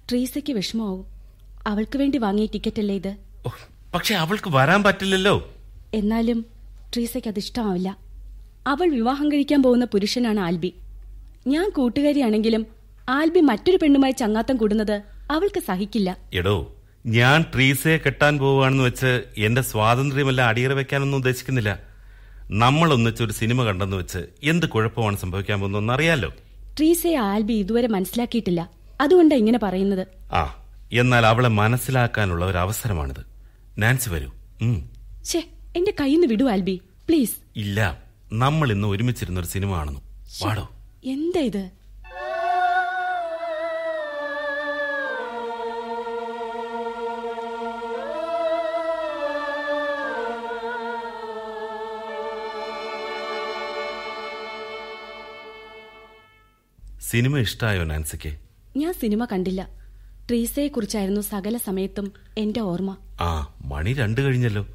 [0.09, 1.05] ട്രീസയ്ക്ക് വിഷമാവും
[1.67, 3.15] അവൾക്ക് വേണ്ടി വാങ്ങിയ ടിക്കറ്റ് അല്ലേ ഇത്
[3.93, 5.53] പക്ഷെ അവൾക്ക് വരാൻ പറ്റില്ലല്ലോ.
[5.93, 6.45] എന്നാലും
[6.93, 7.97] ട്രീസയ്ക്ക് അത് ഇഷ്ടമാവില്ല.
[8.67, 10.73] അവൾ വിവാഹം കഴിക്കാൻ പോകുന്ന പുരുഷനാണ് ആൽബി.
[11.47, 12.67] ഞാൻ കൂട്ടുകാരിയാണെങ്കിലും
[13.09, 16.17] ആൽബി മറ്റൊരു പെണ്ണുമായി ചങ്ങാത്തം കൂടുന്നത് അവൾക്ക് സഹിക്കില്ല.
[16.33, 16.75] എടോ
[17.05, 21.79] ഞാൻ ട്രീസയെ കെട്ടാൻ പോവുകയാണെന്ന് വെച്ച് എന്റെ സ്വാതന്ത്ര്യമല്ല അടിയറ വെക്കാനൊന്നും ഉദ്ദേശിക്കുന്നില്ല.
[22.51, 26.31] നമ്മൾ ഒന്നിച്ചൊരു സിനിമ കണ്ടെന്ന് വെച്ച് എന്ത് കുഴപ്പമാണ് സംഭവിക്കാൻ പോകുന്നതെന്ന് അറിയാലോ.
[26.77, 28.69] ട്രീസയെ ആൽബി ഇതുവരെ മനസ്സിലാക്കിയിട്ടില്ല.
[29.01, 30.07] അതുകൊണ്ടാണ് ഇങ്ങനെ പറയുന്നത്.
[30.33, 33.25] ആ എന്നാൽ അവളെ മനസ്സിലാക്കാനുള്ള ഒരു അവസരമാണിത്.
[33.77, 34.29] നാൻസി വരൂ.
[35.25, 35.43] ഛേ
[35.75, 36.81] എന്റെ കയ്യിൽ നിന്ന് വിടൂ ആൽബി.
[37.07, 37.35] പ്ലീസ്.
[37.55, 38.03] ഇല്ല
[38.33, 39.99] നമ്മൾ ഇന്ന് ഒരുമിച്ചിരുന്ന ഒരു സിനിമ കാണുന്നു.
[40.43, 40.69] വാടോ.
[41.05, 41.69] എന്താ ഇത്?
[57.13, 58.37] സിനിമ ഇഷ്ടായോ നാൻസിക്ക്?
[58.77, 59.69] ഞാൻ സിനിമ കണ്ടില്ല.
[60.29, 62.97] ട്രീസയെ കുറിച്ചായിരുന്നു സകല സമയത്തും എന്റെ ഓർമ്മ.
[63.21, 64.67] ആ മണി രണ്ടു കഴിഞ്ഞല്ലോ.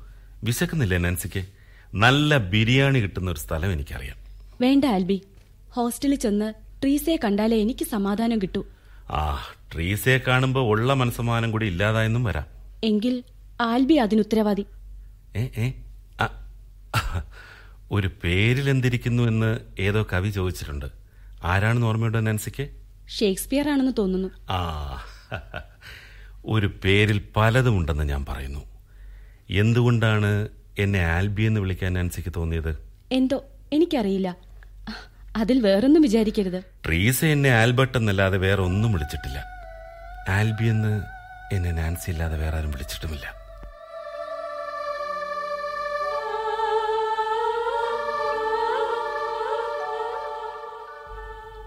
[0.45, 1.47] വിശക്കുന്നില്ലേ നാൻസിക്ക്?
[1.95, 4.16] നല്ല ബിരിയാണി കിട്ടുന്ന ഒരു സ്ഥലം എനിക്കറിയാം.
[4.61, 5.22] വേണ്ട ആൽബി.
[5.70, 8.66] ഹോസ്റ്റലിൽ ചെന്ന് ട്രീസയെ കണ്ടാലേ എനിക്ക് സമാധാനം കിട്ടൂ.
[9.11, 9.41] ആ
[9.74, 12.47] ട്രീസയെ കാണുമ്പോ ഉള്ള മനസ്സമാനം കൂടി ഇല്ലാതായെന്നും വരാം.
[12.84, 13.24] എങ്കിൽ
[13.61, 14.66] ആൽബി അതിനുത്തരവാദി
[17.93, 21.07] ഒരു പേരിൽ എന്തിരിക്കുന്നു എന്ന് ഏതോ കവി ചോദിച്ചിട്ടുണ്ട്.
[21.45, 22.68] ആരാണെന്ന് ഓർമ്മയുണ്ടോ നാൻസിക്ക്?
[23.09, 24.28] ഷേക്സ്പിയർ ആണെന്ന് തോന്നുന്നു.
[24.51, 25.05] ആ
[26.45, 28.61] ഒരു പേരിൽ പലതും ഉണ്ടെന്ന് ഞാൻ പറയുന്നു.
[29.51, 32.89] എന്തുകൊണ്ടാണ് എന്നെ ആൽബി എന്ന് വിളിക്കാൻ നാൻസിക്ക് തോന്നിയത്?
[33.12, 34.36] എന്തോ എനിക്കറിയില്ല.
[35.36, 36.62] അതിൽ വേറൊന്നും വിചാരിക്കരുത്.
[36.86, 39.45] ട്രീസ എന്നെ ആൽബർട്ട് എന്നല്ലാതെ വേറെ ഒന്നും വിളിച്ചിട്ടില്ല.
[40.28, 41.03] ആൽബി എന്ന്
[41.55, 43.38] എന്നെ നാൻസി ഇല്ലാതെ വേറെ ആരും വിളിച്ചിട്ടുമില്ല.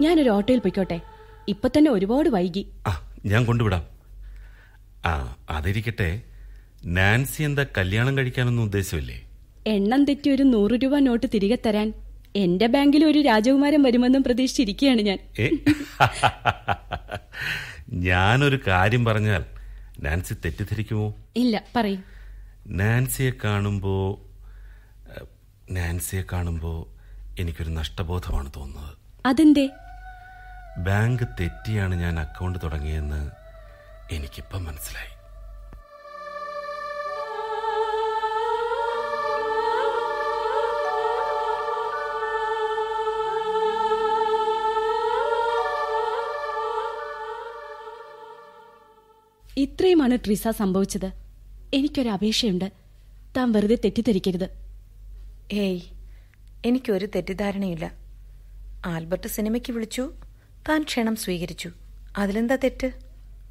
[0.01, 1.01] ഞാനൊരു ഓട്ടോയിൽ പോയിക്കോട്ടെ.
[1.47, 2.67] ഇപ്പൊ തന്നെ ഒരുപാട് വൈകി.
[2.87, 3.83] ആ ഞാൻ കൊണ്ടുവിടാം.
[5.05, 6.21] ആ അതിരിക്കട്ടെ.
[6.85, 9.17] നാൻസി എന്താ കല്യാണം കഴിക്കാനൊന്നും ഉദ്ദേശമില്ലേ?
[9.67, 11.93] എണ്ണം തെറ്റി ഒരു നൂറ് രൂപ നോട്ട് തിരികെ തരാൻ
[12.35, 15.19] എന്റെ ബാങ്കിൽ ഒരു രാജകുമാരൻ വരുമെന്നും പ്രതീക്ഷിച്ചിരിക്കുകയാണ് ഞാൻ?
[17.93, 19.43] ഞാനൊരു കാര്യം പറഞ്ഞാൽ
[19.99, 21.15] നാൻസി തെറ്റിദ്ധരിക്കുമോ?
[21.35, 21.97] ഇല്ല പറയൂ.
[22.67, 24.19] നാൻസിയെ കാണുമ്പോ
[25.71, 26.87] നാൻസിയെ കാണുമ്പോ
[27.39, 28.97] എനിക്കൊരു നഷ്ടബോധമാണ് തോന്നുന്നത്.
[29.25, 29.69] അതെന്തേ?
[30.77, 33.31] ബാങ്ക് തെറ്റിയാണ് ഞാൻ അക്കൗണ്ട് തുടങ്ങിയെന്ന്
[34.11, 35.21] എനിക്കിപ്പം മനസ്സിലായി.
[49.57, 51.11] ഇത്രയുമാണ് ട്രിസ സംഭവിച്ചത്.
[51.73, 52.71] എനിക്കൊരു അപേക്ഷയുണ്ട്.
[53.37, 54.49] താൻ വെറുതെ തെറ്റിദ്ധരിക്കരുത്.
[55.51, 55.81] ഏയ്
[56.65, 57.91] എനിക്കൊരു തെറ്റിദ്ധാരണയില്ല
[58.85, 60.13] ആൽബർട്ട് സിനിമയ്ക്ക് വിളിച്ചു.
[60.69, 61.71] താൻ ക്ഷണം സ്വീകരിച്ചു.
[62.17, 62.91] അതിലെന്താ തെറ്റ്?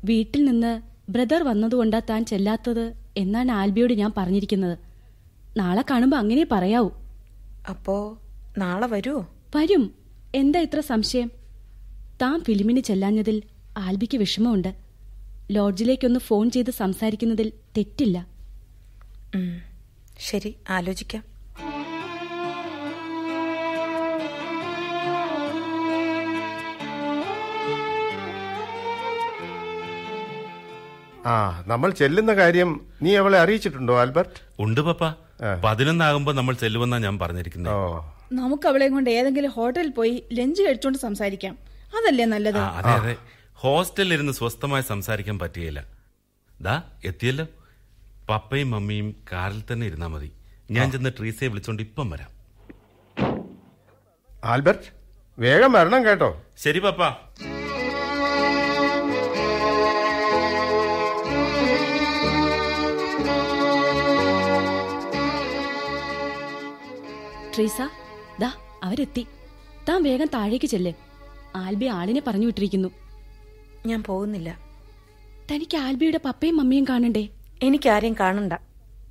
[0.04, 4.78] വീട്ടിൽ നിന്ന് ബ്രദർ വന്നതുകൊണ്ടാ താൻ ചെല്ലാത്തത് എന്നാണ് ആൽബിയോട് ഞാൻ പറഞ്ഞിരിക്കുന്നത്.
[5.56, 6.90] നാളെ കാണുമ്പോ അങ്ങനെ പറയാവൂ.
[7.70, 8.18] അപ്പോ
[8.58, 9.94] നാളെ വരുമോ വരും.
[10.34, 11.30] എന്താ ഇത്ര സംശയം?
[12.22, 13.42] താൻ ഫിലിമിന് ചെല്ലാഞ്ഞതിൽ
[13.78, 14.74] ആൽബിക്ക് വിഷമമുണ്ട്.
[15.50, 18.26] ലോഡ്ജിലേക്കൊന്ന് ഫോൺ ചെയ്ത് സംസാരിക്കുന്നതിൽ തെറ്റില്ല.
[20.18, 21.29] ശരി ആലോചിക്കാം.
[31.26, 34.40] ആ നമ്മൾ ചെല്ലുന്ന കാര്യം നീ അവളെ അറിയിച്ചിട്ടുണ്ടോ ആൽബർട്ട്?
[34.60, 35.04] ഉണ്ട് പപ്പ.
[35.64, 37.74] പതിനൊന്നാകുമ്പോ നമ്മൾ ചെല്ലുമെന്നാ ഞാൻ പറഞ്ഞിരിക്കുന്നത്
[38.32, 41.58] നമുക്ക് അവളെ കൊണ്ട് ഏതെങ്കിലും ഹോട്ടലിൽ പോയി ലഞ്ച് കഴിച്ചോണ്ട് സംസാരിക്കാം.
[41.98, 42.58] അതല്ലേ നല്ലത്?
[42.58, 43.16] അതെ അതെ.
[43.54, 45.84] ഹോസ്റ്റലിൽ ഇരുന്ന് സ്വസ്ഥമായി സംസാരിക്കാൻ പറ്റിയില്ല
[46.60, 47.46] ദാ എത്തിയല്ലോ.
[48.28, 50.32] പപ്പയും മമ്മിയും കാറിൽ തന്നെ ഇരുന്നാ മതി.
[50.70, 52.30] ഞാൻ ചെന്ന് ട്രീസയെ വിളിച്ചോണ്ട് ഇപ്പം വരാം.
[54.44, 54.86] ആൽബർട്ട്
[55.38, 56.42] വേഗം വരണം കേട്ടോ.
[56.58, 57.02] ശരി പപ്പ.
[67.60, 67.82] ട്രീസ
[68.40, 68.52] ദാ
[68.82, 69.26] അവരെത്തി.
[69.88, 70.94] താൻ വേഗം താഴേക്ക് ചെല്ലേ.
[71.56, 72.88] ആൽബി ആളിനെ പറഞ്ഞു വിട്ടിരിക്കുന്നു.
[73.86, 74.58] ഞാൻ പോകുന്നില്ല.
[75.52, 77.28] തനിക്ക് ആൽബിയുടെ പപ്പയും മമ്മിയും കാണണ്ടേ?
[77.62, 78.52] എനിക്കാരെയും കാണണ്ട.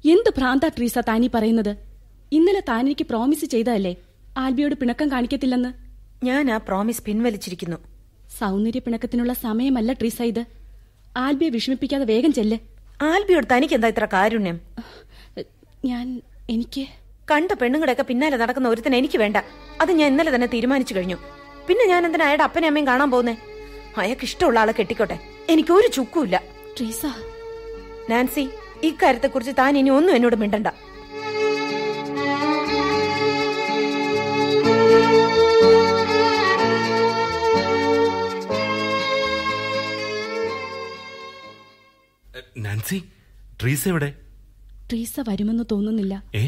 [0.09, 1.75] എന്ത് ഭ്രാന്ത ട്രീസ താനി പറയുന്നത്?
[2.31, 3.95] ഇന്നലെ താൻ എനിക്ക് പ്രോമിസ് ചെയ്തതല്ലേ?
[4.37, 5.73] ആൽബിയോട് പിണക്കം കാണിക്കത്തില്ലെന്ന്?
[6.25, 7.77] ഞാൻ ആ പ്രോമിസ് പിൻവലിച്ചിരിക്കുന്നു.
[8.39, 10.45] സൗന്ദര്യ പിണക്കത്തിനുള്ള സമയമല്ല ട്രീസ ഇത്.
[11.17, 12.59] ആൽബിയെ വിഷമിപ്പിക്കാതെ വേഗം ചെല്ലേ.
[13.01, 14.59] ആൽബിയോട് തനിക്ക് എന്താ ഇത്ര കാരുണ്യം?
[15.85, 16.87] ഞാൻ എനിക്ക്
[17.31, 19.37] കണ്ട പെണ്ണുങ്ങളുടെയൊക്കെ പിന്നാലെ നടക്കുന്ന ഒരുത്തനെ എനിക്ക് വേണ്ട.
[19.81, 21.17] അത് ഞാൻ ഇന്നലെ തന്നെ തീരുമാനിച്ചു കഴിഞ്ഞു.
[21.67, 23.35] പിന്നെ ഞാൻ എന്തിനാ അയാളുടെ അപ്പനെ അമ്മയും കാണാൻ പോകുന്നേ?
[23.97, 25.17] അയാൾക്ക് ഇഷ്ടമുള്ള ആളെ കെട്ടിക്കോട്ടെ.
[25.49, 26.41] എനിക്ക് ഒരു ചുക്കുമില്ല.
[26.77, 27.05] നാൻസി
[28.09, 28.49] നാൻസി
[28.83, 30.67] ഇക്കാര്യത്തെക്കുറിച്ച് താൻ ഇനി ഒന്നും എന്നോട് മിണ്ടണ്ട.
[42.57, 42.97] നാൻസി
[43.61, 44.13] ട്രീസ എവിടെ?
[44.89, 46.23] ട്രീസ വരുമെന്ന് തോന്നുന്നില്ല.
[46.35, 46.43] ഏ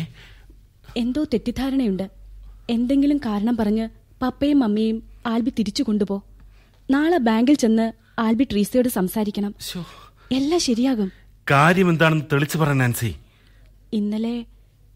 [0.97, 2.09] എന്തോ തെറ്റിദ്ധാരണയുണ്ട്.
[2.69, 3.89] എന്തെങ്കിലും കാരണം പറഞ്ഞ്
[4.21, 6.23] പപ്പയും മമ്മിയും ആൽബി തിരിച്ചു കൊണ്ടുപോ.
[6.91, 9.55] നാളെ ബാങ്കിൽ ചെന്ന് ആൽബി ട്രീസയോട് സംസാരിക്കണം.
[10.31, 11.11] എല്ലാം ശരിയാകും.
[11.51, 13.15] കാര്യം എന്താണെന്ന് തെളിച്ചു പറ നാൻസി.
[13.93, 14.45] ഇന്നലെ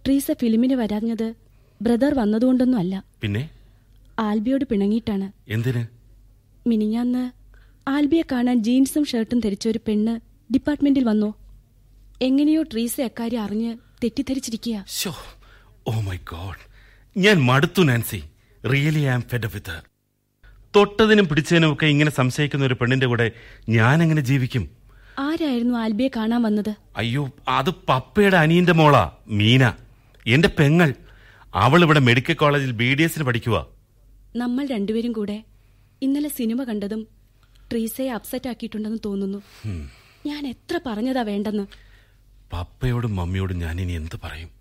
[0.06, 1.34] ട്രീസ ഫിലിമിന് വരാഞ്ഞത്
[1.82, 3.04] ബ്രദർ വന്നതുകൊണ്ടൊന്നും അല്ല.
[3.22, 3.50] പിന്നെ?
[4.20, 5.32] ആൽബിയോട് പിണങ്ങിയിട്ടാണ്.
[5.48, 5.86] എന്തിന്?
[6.70, 7.32] മിനിഞ്ഞാന്ന്
[7.90, 10.20] ആൽബിയെ കാണാൻ ജീൻസും ഷർട്ടും ധരിച്ച ഒരു പെണ്ണ്
[10.54, 11.34] ഡിപ്പാർട്ട്മെന്റിൽ വന്നോ.
[12.22, 14.86] എങ്ങനെയോ ട്രീസ അക്കാര്യം അറിഞ്ഞ് തെറ്റിദ്ധരിച്ചിരിക്കുക
[15.88, 16.62] ഓ മൈ ഗോഡ്
[17.16, 18.24] ഞാൻ മടുത്തു Nancy.
[18.72, 19.76] Really I am fed with.
[20.76, 23.32] തൊട്ടതിനും പിടിച്ചതിനും ഒക്കെ ഇങ്ങനെ സംശയിക്കുന്ന ഒരു പെണ്ണിന്റെ കൂടെ
[23.70, 24.70] ഞാൻ എങ്ങനെ ജീവിക്കും?
[25.20, 26.76] ആരായിരുന്നു ആൽബിയെ കാണാൻ വന്നത്?
[26.98, 29.74] അയ്യോ അത് പപ്പയുടെ അനിയന്റെ മോളാ മീന.
[30.26, 30.94] എന്റെ പെങ്ങൾ.
[31.54, 33.68] അവൾ ഇവിടെ മെഡിക്കൽ കോളേജിൽ ബി ഡി എസിന് പഠിക്കുക
[34.36, 35.44] നമ്മൾ രണ്ടുപേരും കൂടെ
[36.02, 37.08] ഇന്നലെ സിനിമ കണ്ടതും
[37.72, 39.40] ട്രീസയെ അപ്സെറ്റ് ആക്കിയിട്ടുണ്ടെന്ന് തോന്നുന്നു.
[40.26, 41.66] ഞാൻ എത്ര പറഞ്ഞതാ വേണ്ടെന്ന്?
[42.54, 44.55] പപ്പയോടും മമ്മിയോടും ഞാൻ ഇനി എന്ത് പറയും?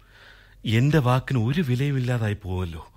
[0.65, 2.93] എന്റെ വാക്കിന് ഒരു വിലയുമില്ലാതായി പോവല്ലോ.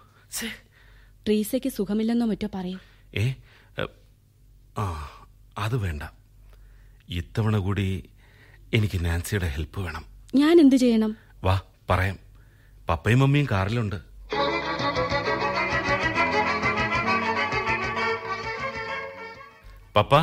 [1.26, 2.82] ട്രീസയ്ക്ക് സുഖമില്ലെന്നോ മറ്റോ പറയും.
[3.16, 3.34] ഏ
[3.80, 3.86] എ,
[4.78, 5.10] ആ
[5.58, 6.04] അത് വേണ്ട.
[7.10, 8.10] ഇത്തവണ കൂടി
[8.74, 10.06] എനിക്ക് നാൻസിയുടെ ഹെൽപ്പ് വേണം.
[10.36, 11.18] ഞാൻ എന്ത് ചെയ്യണം?
[11.44, 12.20] വാ പറയാം.
[12.90, 13.96] പപ്പയും മമ്മിയും കാറിലുണ്ട്.
[19.96, 20.16] പപ്പ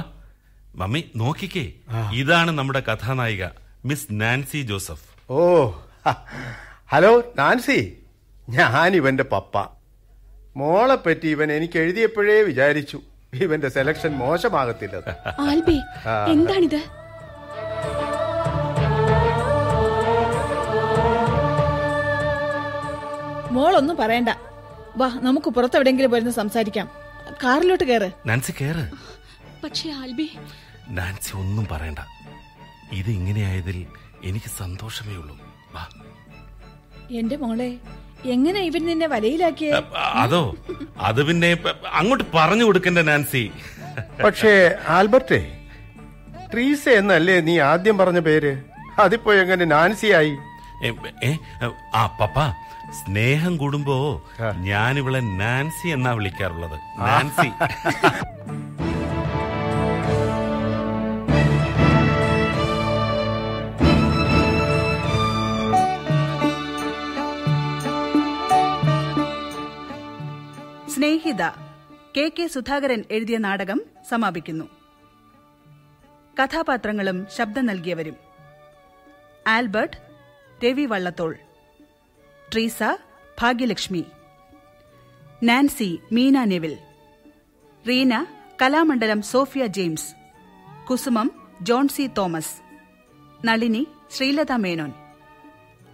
[0.74, 1.72] മമ്മി നോക്കിക്കേ.
[2.12, 3.47] ഇതാണ് നമ്മുടെ കഥാനായിക
[3.84, 5.32] മിസ് നാൻസി ജോസഫ്.
[5.32, 5.70] ഓ.
[6.93, 8.03] Hello Nancy.
[8.49, 9.59] ഞാൻ ഇവന്റെ പപ്പ.
[10.57, 13.01] മോളെ പറ്റി ഇവൻ എനിക്ക് എഴുതിയപ്പോഴേ വിചാരിച്ചു.
[13.35, 14.97] ഇവന്റെ സെലക്ഷൻ മോശമാകത്തില്ല.
[15.41, 15.80] ആൽബി.
[16.30, 16.82] എന്താണിത്?
[23.53, 24.28] മോളൊന്നും പറയണ്ട.
[24.97, 26.91] വാ നമുക്ക് പുറത്തെവിടെങ്കിലും പോയിരുന്ന് സംസാരിക്കാം.
[27.45, 28.91] കാറിലോട്ട് കയറ് നാൻസി കയറ്
[29.64, 30.39] പക്ഷേ ആൽബി.
[30.89, 31.99] നാൻസി ഒന്നും പറയണ്ട.
[32.93, 33.87] ഇത് ഇങ്ങനെയായതിൽ
[34.24, 35.39] എനിക്ക് സന്തോഷമേ ഉള്ളൂ.
[35.72, 35.89] വാ.
[37.11, 37.76] എന്റെ മോളെ
[38.24, 39.82] എങ്ങനെ ഇവൻ നിന്നെ വലയിലാക്കിയ?
[39.96, 40.55] അതോ?
[40.98, 41.57] അത് പിന്നെ
[41.92, 43.50] അങ്ങോട്ട് പറഞ്ഞു കൊടുക്കണ്ട നാൻസി.
[44.24, 45.59] പക്ഷേ ആൽബർട്ടേ
[46.52, 48.62] ട്രീസ എന്നല്ലേ നീ ആദ്യം പറഞ്ഞ പേര്?
[48.98, 50.36] അതിപ്പോ എങ്ങനെ നാൻസിയായി?
[51.94, 52.50] ആ പപ്പ
[52.90, 54.22] സ്നേഹം കൂടുമ്പോ
[54.61, 56.80] ഞാനിവളെ നാൻസി എന്നാ വിളിക്കാറുള്ളത്.
[56.98, 57.50] Nancy.
[71.25, 71.51] Snehitha
[72.16, 74.64] K K Sudhakaran എഴുതിയ നാടകം സമാപിക്കുന്നു.
[76.43, 78.16] കഥാപാത്രങ്ങളും ശബ്ദം നൽകിയവരും.
[79.47, 79.97] Albert
[80.64, 81.37] Ravi Vallathol.
[82.53, 82.83] Treesa
[83.41, 84.05] Bhagyalakshmi.
[85.43, 86.79] Nancy Meena Neville.
[87.89, 88.27] Reena
[88.62, 90.14] Kalamandalam Sophia James.
[90.91, 92.55] Kusumam John C Thomas.
[93.47, 94.93] Nalini Sreelatha Menon.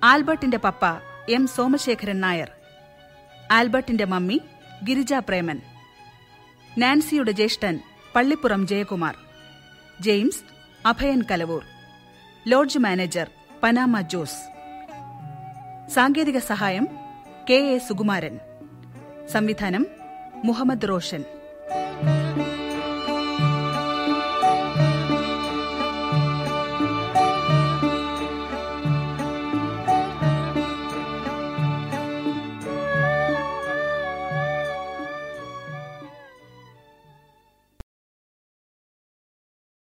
[0.04, 0.84] ആൽബർട്ടിന്റെ പപ്പ
[1.28, 2.50] എം സോമശേഖരൻ നായർ.
[3.50, 4.40] ആൽബർട്ടിന്റെ മമ്മി
[4.84, 5.60] ഗിരിജ പ്രേമൻ.
[6.78, 7.80] നാൻസിയുടെ ജ്യേഷ്ഠൻ
[8.14, 9.16] Pallippuram Jayakumar.
[10.00, 10.42] James
[10.86, 11.64] Abhayan Kalavoor.
[12.48, 13.30] Lodge manager
[13.62, 14.40] Panama Jose.
[15.90, 16.88] സാങ്കേതിക സഹായം
[17.50, 18.38] കെ എ സുകുമാരൻ.
[19.32, 19.86] സംവിധാനം
[20.44, 21.24] മുഹമ്മദ് റോഷൻ.